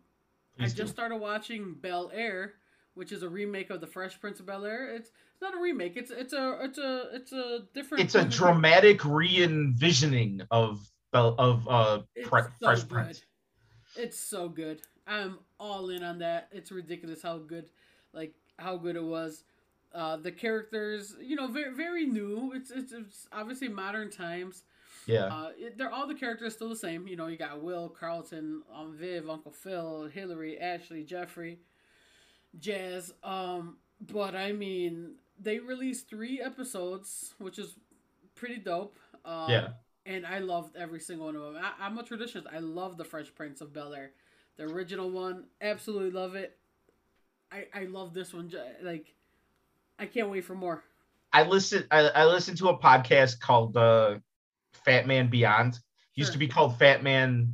[0.60, 0.70] I do.
[0.70, 2.54] just started watching Bel Air,
[2.96, 4.96] which is a remake of the Fresh Prince of Bel Air.
[4.96, 5.98] It's it's not a remake.
[5.98, 8.04] It's it's a it's a it's a different.
[8.04, 12.90] It's a of dramatic re-envisioning of Bel- of uh Pre- so Fresh good.
[12.90, 13.22] Prince.
[13.96, 14.82] It's so good.
[15.08, 16.50] I'm all in on that.
[16.52, 17.70] It's ridiculous how good,
[18.14, 19.44] like how good it was.
[19.94, 22.54] Uh, the characters, you know, very very new.
[22.56, 24.64] It's it's, it's obviously modern times.
[25.06, 25.26] Yeah.
[25.26, 27.08] Uh, it, they're all the characters still the same.
[27.08, 31.60] You know, you got Will, Carlton, um, Viv, Uncle Phil, Hillary, Ashley, Jeffrey,
[32.60, 33.14] Jazz.
[33.24, 33.78] Um,
[34.12, 37.76] But I mean, they released three episodes, which is
[38.36, 38.98] pretty dope.
[39.26, 39.68] Um, Yeah.
[40.06, 41.64] And I loved every single one of them.
[41.64, 42.54] I, I'm a traditionalist.
[42.54, 44.12] I love the Fresh Prince of Bel Air,
[44.58, 45.46] the original one.
[45.62, 46.58] Absolutely love it.
[47.50, 48.52] I I love this one.
[48.82, 49.14] Like,
[49.98, 50.84] I can't wait for more.
[51.32, 51.86] I listen.
[51.90, 54.20] I, I listened to a podcast called uh,
[54.84, 55.80] Fat Man Beyond.
[56.16, 56.34] Used Sure.
[56.34, 57.54] to be called Fat Man.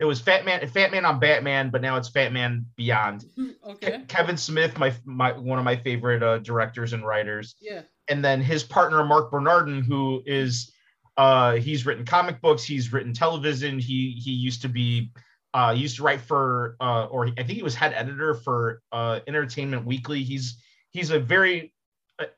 [0.00, 3.24] It was Fat Man, Fat Man on Batman, but now it's Fat Man Beyond.
[3.36, 4.02] Ke- okay.
[4.08, 7.82] Kevin Smith, my my one of my favorite uh, directors and writers, Yeah.
[8.08, 10.72] and then his partner Marc Bernardin, who is
[11.18, 13.78] uh, he's written comic books, he's written television.
[13.78, 15.12] He he used to be
[15.52, 19.20] uh, used to write for uh, or I think he was head editor for uh,
[19.26, 20.22] Entertainment Weekly.
[20.22, 20.56] He's
[20.90, 21.74] he's a very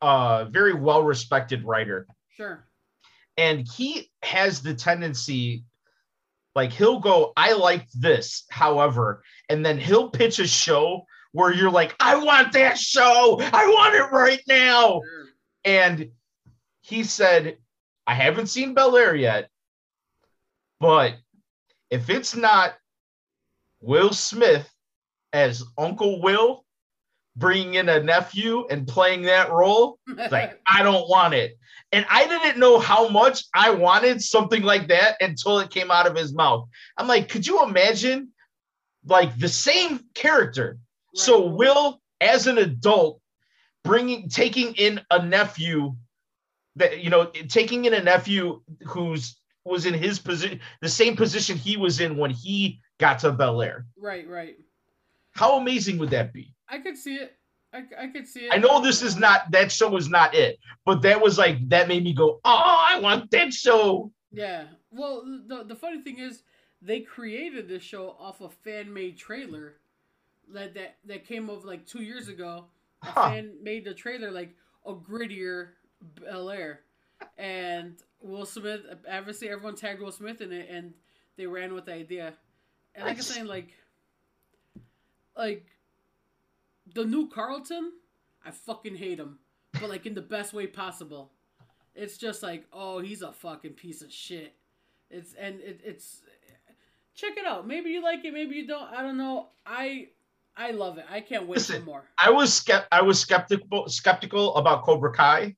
[0.01, 2.07] uh, very well respected writer
[2.37, 2.65] Sure.
[3.37, 5.65] and he has the tendency
[6.55, 11.71] like he'll go i liked this however and then he'll pitch a show where you're
[11.71, 15.27] like i want that show i want it right now Sure.
[15.65, 16.11] and
[16.83, 17.57] he said
[18.07, 19.49] i haven't seen bel air yet
[20.81, 21.15] but
[21.91, 22.75] if it's not
[23.81, 24.69] will smith
[25.33, 26.65] as uncle will
[27.37, 29.99] bringing in a nephew and playing that role
[30.31, 31.57] like I don't want it.
[31.93, 36.07] And I didn't know how much I wanted something like that until it came out
[36.07, 36.67] of his mouth.
[36.97, 38.31] I'm like, could you imagine
[39.05, 40.79] like the same character?
[41.15, 43.21] So Will as an adult
[43.85, 45.95] bringing taking in a nephew
[46.77, 51.57] that you know taking in a nephew who's was in his position the same position
[51.57, 53.87] he was in when he got to Bel Air.
[53.99, 54.27] Right.
[54.27, 54.57] Right.
[55.33, 56.55] How amazing would that be?
[56.69, 57.37] I could see it.
[57.73, 58.51] I, I could see it.
[58.53, 61.89] I know this is not that show was not it, but that was like that
[61.89, 64.13] made me go, oh, I want that show.
[64.31, 64.65] Yeah.
[64.91, 66.43] Well, the the funny thing is,
[66.81, 69.77] they created this show off a fan made trailer
[70.53, 72.67] that that that came over like two years ago.
[73.03, 73.31] A Huh.
[73.31, 74.55] fan made the trailer like
[74.87, 75.71] a grittier
[76.21, 76.81] Bel Air,
[77.39, 78.83] and Will Smith.
[79.11, 80.93] Obviously, everyone tagged Will Smith in it, and
[81.37, 82.35] they ran with the idea.
[82.95, 83.71] And like I'm saying, like,
[85.37, 85.65] like
[86.95, 87.93] the new Carlton,
[88.45, 89.39] I fucking hate him,
[89.73, 91.33] but like in the best way possible.
[91.95, 94.55] It's just like, oh, he's a fucking piece of shit.
[95.11, 96.23] It's and it, it's
[97.15, 97.67] check it out.
[97.67, 98.91] Maybe you like it, maybe you don't.
[98.91, 99.49] I don't know.
[99.67, 100.09] I
[100.57, 101.05] I love it.
[101.11, 102.05] I can't wait Listen, for more.
[102.19, 105.55] I was skept I was skeptical skeptical about Cobra Kai,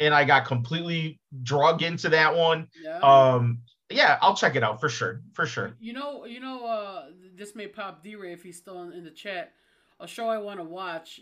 [0.00, 2.68] and I got completely drug into that one.
[2.82, 2.98] Yeah.
[2.98, 3.58] Um,
[3.90, 5.76] yeah, I'll check it out for sure, for sure.
[5.78, 7.04] You know, you know, uh,
[7.36, 9.52] this may pop D-Ray if he's still in, in the chat.
[9.98, 11.20] A show I want to watch,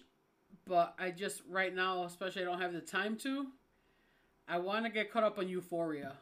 [0.67, 3.47] but I just right now, especially, I don't have the time to.
[4.49, 6.13] I want to get caught up on Euphoria.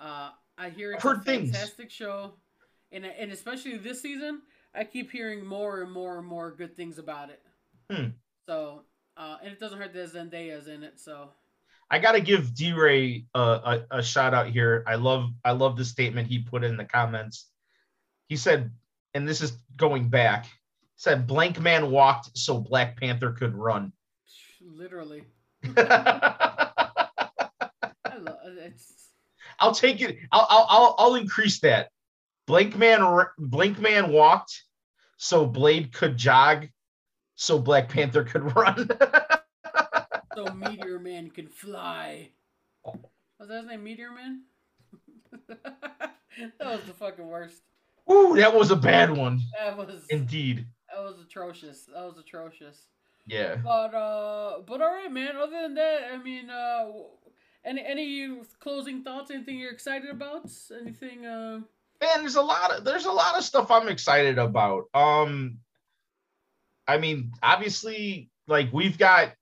[0.00, 1.50] Uh, I hear it's a heard things.
[1.50, 2.34] fantastic show,
[2.92, 4.42] and and especially this season,
[4.74, 7.42] I keep hearing more and more and more good things about it.
[7.90, 8.08] Hmm.
[8.46, 8.82] So,
[9.16, 10.98] uh, and it doesn't hurt that Zendaya's in it.
[11.00, 11.30] So,
[11.90, 14.84] I gotta give D Ray a, a, a shout out here.
[14.86, 17.46] I love I love the statement he put in the comments.
[18.28, 18.72] He said,
[19.14, 20.46] and this is going back,
[20.96, 23.92] said blank man walked so Black Panther could run.
[24.60, 25.24] literally,
[25.76, 27.08] I
[28.04, 29.10] love uh, it's.
[29.58, 30.18] I'll take it.
[30.32, 31.90] I'll, I'll I'll I'll increase that.
[32.46, 34.62] Blank man Blank man walked
[35.16, 36.68] so Blade could jog
[37.34, 38.88] so Black Panther could run.
[40.36, 42.28] So Meteor Man can fly.
[42.84, 42.94] Oh.
[43.40, 44.42] Was that his name, Meteor Man?
[45.48, 46.12] that
[46.60, 47.62] was the fucking worst.
[48.12, 49.40] Ooh, that was a bad one.
[49.58, 50.66] That was Indeed.
[50.96, 51.88] That was atrocious.
[51.92, 52.86] That was atrocious.
[53.26, 53.56] Yeah.
[53.56, 55.36] But uh, but all right, man.
[55.36, 56.86] Other than that, I mean, uh,
[57.64, 59.30] any any closing thoughts?
[59.30, 60.50] Anything you're excited about?
[60.80, 61.26] Anything?
[61.26, 61.60] Uh,
[62.00, 65.58] man there's a lot of there's a lot of stuff i'm excited about um
[66.86, 69.32] i mean obviously like we've got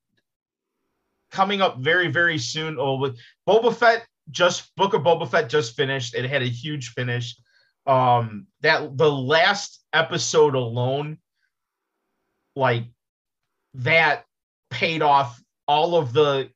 [1.30, 5.74] coming up very very soon oh with boba fett just book of boba fett just
[5.74, 7.36] finished it had a huge finish
[7.86, 11.18] um that the last episode alone
[12.57, 12.84] like
[13.74, 14.24] that
[14.70, 16.50] paid off all of the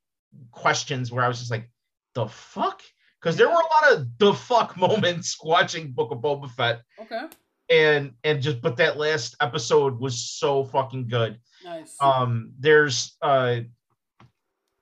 [0.53, 1.69] questions where i was just like
[2.15, 2.83] the fuck
[3.21, 7.27] because there were a lot of the fuck moments watching Book of Boba Fett, okay,
[7.71, 11.39] and and just but that last episode was so fucking good.
[11.65, 11.97] nice.
[12.01, 13.61] Um, there's uh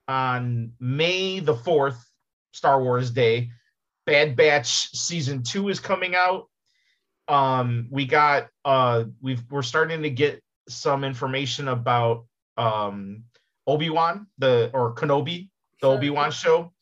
[0.09, 1.99] on May the fourth,
[2.53, 3.51] Star Wars Day,
[4.05, 6.49] Bad Batch season two is coming out.
[7.29, 12.25] Um, we got uh we've we're starting to get some information about
[12.57, 13.25] um
[13.67, 15.51] Obi Wan the or Kenobi
[15.81, 16.73] the Obi Wan show,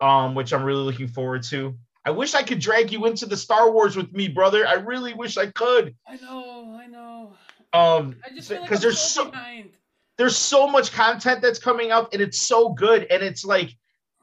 [0.00, 1.74] um, which I'm really looking forward to.
[2.04, 4.66] I wish I could drag you into the Star Wars with me, brother.
[4.66, 5.94] I really wish I could.
[6.06, 7.34] I know, I know.
[7.72, 9.70] Um, feel like because there's so so behind.
[10.18, 13.74] there's so much content that's coming up, and it's so good and it's like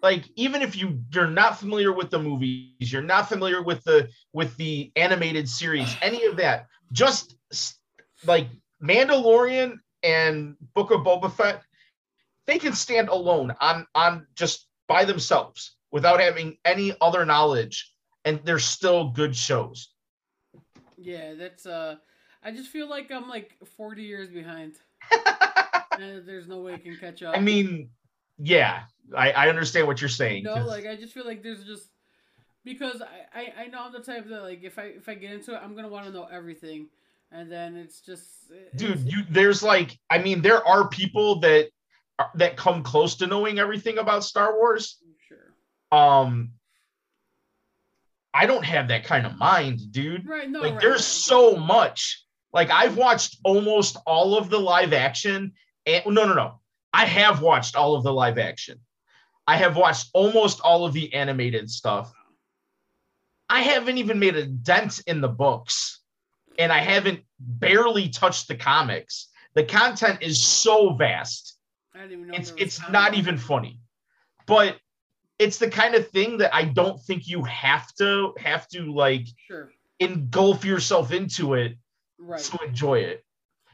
[0.02, 4.10] like even if you you're not familiar with the movies you're not familiar with the
[4.34, 7.36] with the animated series any of that just
[8.26, 8.48] like
[8.84, 11.62] mandalorian and book of boba fett
[12.46, 17.94] they can stand alone on on just by themselves without having any other knowledge
[18.26, 19.90] and they're still good shows
[20.98, 21.96] yeah that's uh
[22.44, 24.76] i just feel like i'm like 40 years behind
[26.00, 27.36] and there's no way I can catch up.
[27.36, 27.90] I mean,
[28.38, 28.84] yeah,
[29.16, 30.44] I, I understand what you're saying.
[30.44, 31.90] No, like I just feel like there's just
[32.64, 35.32] because I, I, I know I'm the type that like if I if I get
[35.32, 36.88] into it, I'm gonna want to know everything,
[37.32, 41.70] and then it's just it's, dude, you there's like I mean there are people that
[42.36, 44.98] that come close to knowing everything about Star Wars.
[45.28, 45.54] Sure.
[45.98, 46.52] Um.
[48.32, 50.28] I don't have that kind of mind, dude.
[50.28, 51.02] Right, no, like right, there's right.
[51.02, 52.24] so much.
[52.54, 55.54] Like I've watched almost all of the live action
[55.86, 56.60] and no, no, no.
[56.94, 58.80] I have watched all of the live action.
[59.48, 62.14] I have watched almost all of the animated stuff.
[63.50, 65.99] I haven't even made a dent in the books,
[66.60, 69.30] and I haven't barely touched the comics.
[69.56, 71.58] The content is so vast.
[71.96, 73.80] I didn't even know It's it's comic not even funny.
[74.46, 74.78] But
[75.40, 79.26] it's the kind of thing that I don't think you have to have to like
[79.48, 79.72] sure.
[80.00, 81.78] engulf yourself into it
[82.22, 82.42] Right.
[82.42, 83.24] to enjoy it.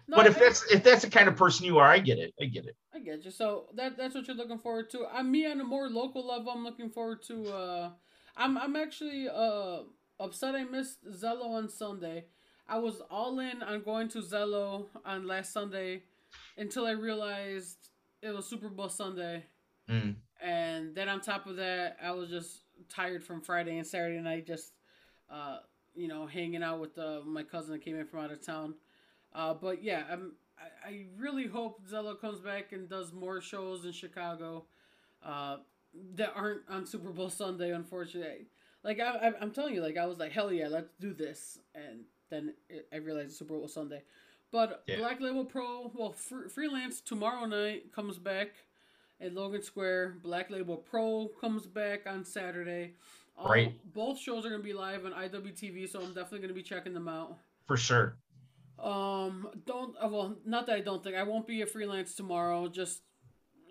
[0.07, 2.19] No, but if I- that's if that's the kind of person you are, I get
[2.19, 2.33] it.
[2.39, 2.77] I get it.
[2.93, 3.31] I get you.
[3.31, 5.07] So that that's what you're looking forward to.
[5.11, 6.51] I'm me on a more local level.
[6.51, 7.47] I'm looking forward to.
[7.49, 7.89] uh
[8.37, 9.79] I'm I'm actually uh
[10.19, 12.25] upset I missed Zello on Sunday.
[12.67, 16.03] I was all in on going to Zello on last Sunday
[16.57, 17.89] until I realized
[18.21, 19.43] it was Super Bowl Sunday,
[19.89, 20.15] Mm.
[20.41, 24.47] and then on top of that, I was just tired from Friday and Saturday night,
[24.47, 24.73] just
[25.29, 25.59] uh
[25.93, 28.73] you know hanging out with uh, my cousin that came in from out of town.
[29.33, 30.33] Uh, but yeah, I'm.
[30.57, 34.65] I, I really hope Zello comes back and does more shows in Chicago,
[35.23, 35.57] uh,
[36.15, 37.71] that aren't on Super Bowl Sunday.
[37.73, 38.47] Unfortunately,
[38.83, 41.59] like I, I, I'm telling you, like I was like, hell yeah, let's do this,
[41.75, 42.05] and
[42.35, 42.53] then
[42.93, 44.03] I realized it's Super Bowl Sunday.
[44.51, 44.97] But Yeah.
[44.97, 48.49] Black Label Pro, well, fr- freelance tomorrow night comes back
[49.19, 50.17] at Logan Square.
[50.21, 52.93] Black Label Pro comes back on Saturday.
[53.37, 53.73] All- Right.
[53.93, 57.07] Both shows are gonna be live on IWTV, so I'm definitely gonna be checking them
[57.07, 57.37] out.
[57.65, 58.17] For sure.
[58.79, 62.67] Um, don't uh, well, not that I don't think I won't be a freelance tomorrow.
[62.67, 63.01] Just,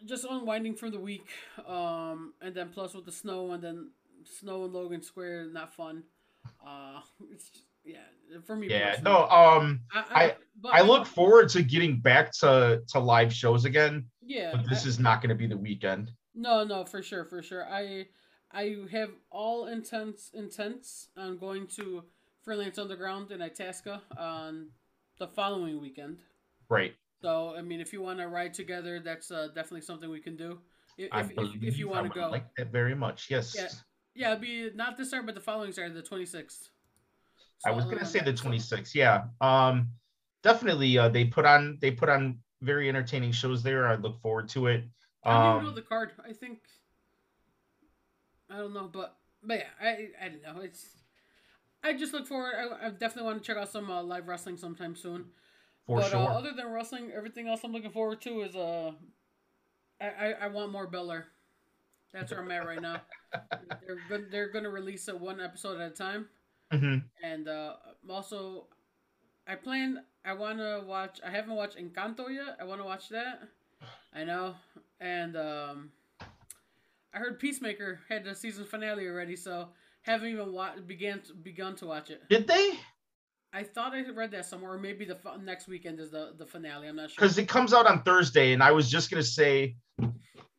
[0.05, 1.29] just unwinding for the week.
[1.67, 3.91] Um, and then plus with the snow and then
[4.25, 6.05] snow in Logan Square, not fun.
[6.67, 7.01] Uh,
[7.31, 7.99] it's just, yeah
[8.45, 8.69] for me.
[8.69, 8.91] Yeah.
[8.97, 9.13] personally.
[9.13, 9.29] No.
[9.29, 9.81] Um.
[9.93, 14.53] I, I- but I look forward to getting back to to live shows again, Yeah,
[14.53, 16.13] but this I- is not going to be the weekend.
[16.35, 17.65] No, no, for sure, for sure.
[17.69, 18.07] I
[18.53, 22.05] I have all intents intents on going to
[22.43, 24.69] Freelance Underground in Itasca on
[25.19, 26.19] the following weekend.
[26.69, 26.95] Right.
[27.21, 30.37] So I mean, if you want to ride together, that's uh, definitely something we can
[30.37, 30.61] do.
[30.97, 33.29] If I if, believe if you want to go, like that very much.
[33.29, 33.55] Yes.
[33.57, 33.69] Yeah.
[34.15, 36.71] yeah, it'd be not this Saturday, but the following Saturday, the twenty sixth.
[37.67, 38.95] I was gonna say the 26th.
[38.95, 39.25] Yeah.
[39.41, 39.91] Um.
[40.43, 40.97] Definitely.
[40.99, 41.09] Uh.
[41.09, 43.87] They put on they put on very entertaining shows there.
[43.87, 44.85] I look forward to it.
[45.25, 45.75] I don't even know Um.
[45.75, 46.13] the card.
[46.27, 46.61] I think
[48.51, 50.63] I don't know, but but yeah, I I don't know.
[50.63, 50.87] It's
[51.83, 52.55] I just look forward.
[52.57, 55.27] I, I definitely want to check out some uh, live wrestling sometime soon.
[55.87, 56.21] For but sure.
[56.21, 58.93] uh, other than wrestling, everything else I'm looking forward to is uh,
[60.01, 61.27] I I, I want more Bel Air.
[62.13, 63.01] That's where I'm at right now.
[64.09, 64.29] they're.
[64.31, 66.29] They're gonna release it one episode at a time,
[66.75, 67.03] Mhm.
[67.23, 67.77] and uh,
[68.09, 68.67] also
[69.47, 70.03] I plan.
[70.25, 71.21] I want to watch.
[71.25, 72.57] I haven't watched Encanto yet.
[72.61, 73.43] I want to watch that.
[74.15, 74.55] I know,
[75.01, 75.91] and um,
[77.13, 79.69] I heard Peacemaker had the season finale already, so
[80.03, 82.23] haven't even wa- began to, begun to watch it.
[82.31, 82.79] Did they?
[83.53, 86.47] I thought I read that somewhere, or maybe the f- next weekend is the the
[86.47, 86.89] finale.
[86.89, 87.17] I'm not sure.
[87.17, 89.77] Because it comes out on Thursday, and I was just gonna say,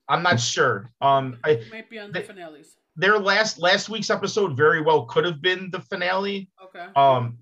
[0.07, 0.91] I'm not sure.
[1.01, 1.39] Um.
[1.43, 2.77] I, it might be on the finales.
[2.95, 6.49] Their last last week's episode very well could have been the finale.
[6.63, 6.85] Okay.
[6.95, 7.39] Um,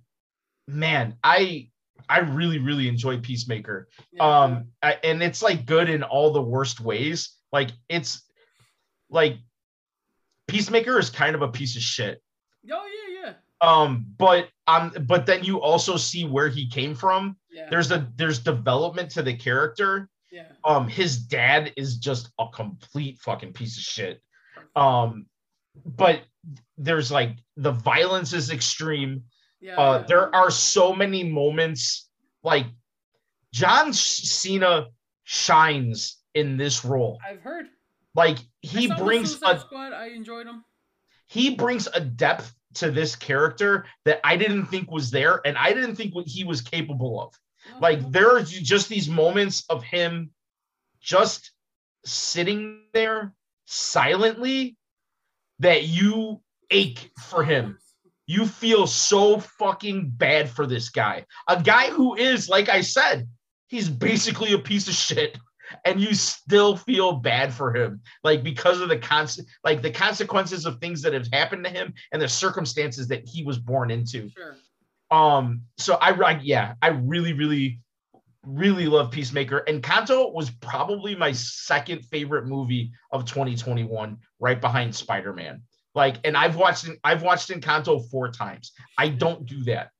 [0.68, 1.70] man, I
[2.10, 3.88] I really really enjoy Peacemaker.
[4.12, 4.24] Yeah.
[4.24, 7.30] Um, I, and it's like good in all the worst ways.
[7.51, 8.24] Like it's
[9.10, 9.38] like
[10.47, 12.22] Peacemaker is kind of a piece of shit.
[12.72, 13.34] Oh yeah, yeah,
[13.68, 17.38] Um, but um, but then you also see where he came from.
[17.51, 17.68] yeah.
[17.70, 20.10] There's a there's development to the character.
[20.32, 20.47] yeah.
[20.66, 24.22] Um, his dad is just a complete fucking piece of shit.
[24.76, 25.26] Um,
[25.86, 26.21] but
[26.78, 29.24] there's like the violence is extreme.
[29.61, 29.80] yeah.
[29.80, 32.09] Uh, there are so many moments
[32.43, 32.65] like
[33.51, 34.88] John Cena
[35.24, 37.19] shines in this role.
[37.28, 37.67] I've heard.
[38.15, 39.93] Like he brings a Squad.
[39.93, 40.63] I enjoyed him.
[41.28, 45.74] he brings a depth to this character that I didn't think was there, and I
[45.74, 47.34] didn't think what he was capable of.
[47.80, 50.32] Like there are just these moments of him
[51.01, 51.51] just
[52.05, 53.34] sitting there
[53.65, 54.78] silently
[55.64, 57.78] that you ache for him.
[58.28, 61.26] You feel so fucking bad for this guy.
[61.47, 63.28] A guy who is, like I said,
[63.68, 65.38] he's basically a piece of shit.
[65.86, 70.68] And you still feel bad for him, like because of the constant, like the consequences
[70.68, 74.30] of things that have happened to him and the circumstances that he was born into.
[74.30, 74.55] Sure.
[75.09, 77.80] Um, so I, I yeah, I really, really,
[78.46, 79.64] really love Peacemaker.
[79.68, 85.62] Encanto was probably my second favorite movie of 2021, right behind Spider-Man.
[85.96, 88.72] Like, and I've watched I've watched Encanto four times.
[88.98, 89.91] I don't do that.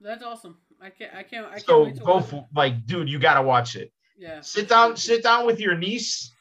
[0.00, 0.58] That's awesome.
[0.80, 1.14] I can't.
[1.14, 1.46] I can't.
[1.46, 3.92] I can't So go for like, dude, you gotta watch it.
[4.18, 4.40] Yeah.
[4.40, 6.32] Sit down, sit down with your niece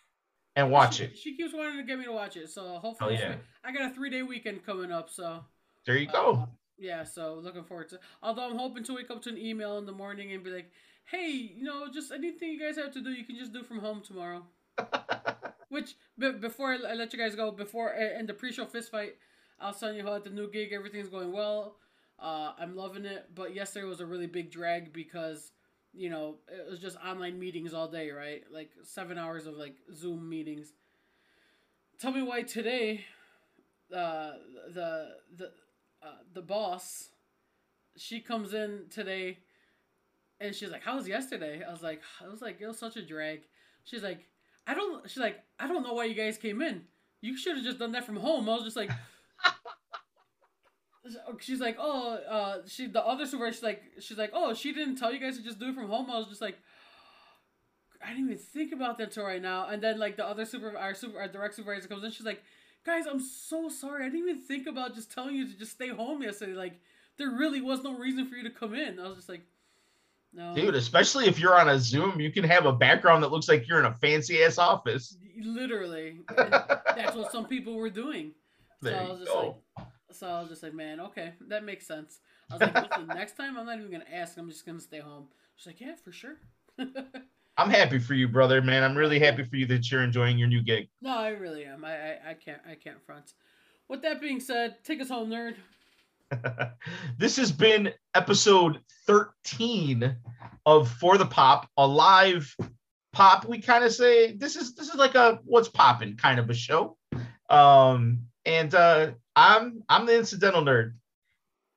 [0.55, 1.17] and watch she, it.
[1.17, 3.91] She keeps wanting to get me to watch it, so Oh hopefully, yeah, I got
[3.91, 5.09] a three day weekend coming up.
[5.09, 5.45] So
[5.85, 6.49] there you uh, go.
[6.77, 7.99] yeah, so looking forward to.
[8.21, 10.71] Although I'm hoping to wake up to an email in the morning and be like,
[11.05, 13.79] "Hey, you know, just anything you guys have to do, you can just do from
[13.79, 14.45] home tomorrow."
[15.69, 19.15] Which, b- before I let you guys go, before uh, in the pre-show fist fight,
[19.59, 21.77] I'll telling you how at the new gig everything's going well.
[22.19, 25.51] Uh, I'm loving it, but yesterday was a really big drag because,
[25.93, 28.43] you know, it was just online meetings all day, right?
[28.51, 30.73] Like seven hours of like Zoom meetings.
[31.99, 33.05] Tell me why today,
[33.95, 34.31] uh,
[34.73, 35.51] the the
[36.03, 37.09] uh, the boss,
[37.97, 39.39] she comes in today,
[40.41, 42.97] and she's like, "How was yesterday?" I was like, "I was like, it was such
[42.97, 43.41] a drag."
[43.83, 44.25] She's like,
[44.67, 46.83] "I don't." She's like, "I don't know why you guys came in.
[47.21, 48.91] You should have just done that from home." I was just like.
[51.39, 53.53] She's like, oh, uh, she the other supervisor.
[53.55, 55.87] She's like, she's like, oh, she didn't tell you guys to just do it from
[55.87, 56.11] home.
[56.11, 56.59] I was just like,
[58.03, 59.67] I didn't even think about that till right now.
[59.67, 62.11] And then like the other super, our super, our direct supervisor comes in.
[62.11, 62.43] She's like,
[62.85, 64.05] guys, I'm so sorry.
[64.05, 66.53] I didn't even think about just telling you to just stay home yesterday.
[66.53, 66.79] Like,
[67.17, 68.99] there really was no reason for you to come in.
[68.99, 69.41] I was just like,
[70.33, 73.49] no, Dude, especially if you're on a Zoom, you can have a background that looks
[73.49, 75.17] like you're in a fancy ass office.
[75.43, 76.19] literally.
[76.37, 78.31] That's what some people were doing.
[78.81, 79.57] There I you was just go.
[80.11, 82.19] So I was just like, man, okay, that makes sense.
[82.49, 84.37] I was like, listen, next time I'm not even gonna ask.
[84.37, 85.27] I'm just gonna stay home.
[85.55, 86.37] She's like, yeah, for sure.
[87.57, 88.83] I'm happy for you, brother, man.
[88.83, 90.89] I'm really happy for you that you're enjoying your new gig.
[91.01, 91.83] no, I really am.
[91.85, 93.33] I, I I can't I can't front.
[93.87, 95.55] With that being said, take us home, nerd.
[97.17, 100.15] this has been episode 13
[100.65, 102.55] of For the Pop, a live
[103.13, 103.45] pop.
[103.45, 106.53] We kind of say this is this is like a what's popping kind of a
[106.53, 106.97] show.
[107.49, 110.93] Um, and uh I'm I'm the incidental nerd.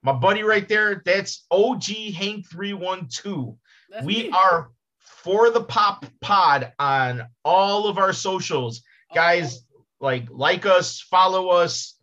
[0.02, 1.84] My buddy right there, that's OG
[2.14, 3.56] Hank 312.
[3.90, 4.30] That's We me.
[4.30, 8.82] are for the pop pod on all of our socials.
[9.14, 9.64] Guys,
[10.00, 11.93] like like us, follow us,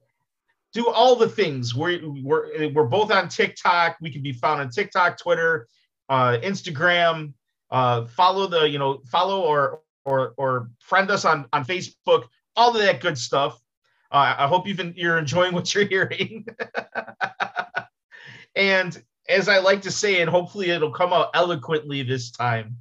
[0.74, 1.76] do all the things.
[1.76, 3.98] We're we're we're both on TikTok.
[4.02, 5.68] We can be found on TikTok, Twitter,
[6.10, 7.34] uh, Instagram.
[7.70, 12.26] Uh, follow the you know follow or or or friend us on on Facebook.
[12.56, 13.60] All of that good stuff.
[14.12, 16.46] Uh, I hope you've been, you're enjoying what you're hearing.
[18.56, 22.78] and as I like to say, and hopefully it'll come out eloquently this time,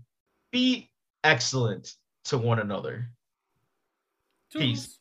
[0.51, 0.91] be
[1.23, 3.09] excellent to one another.
[4.53, 4.99] Peace.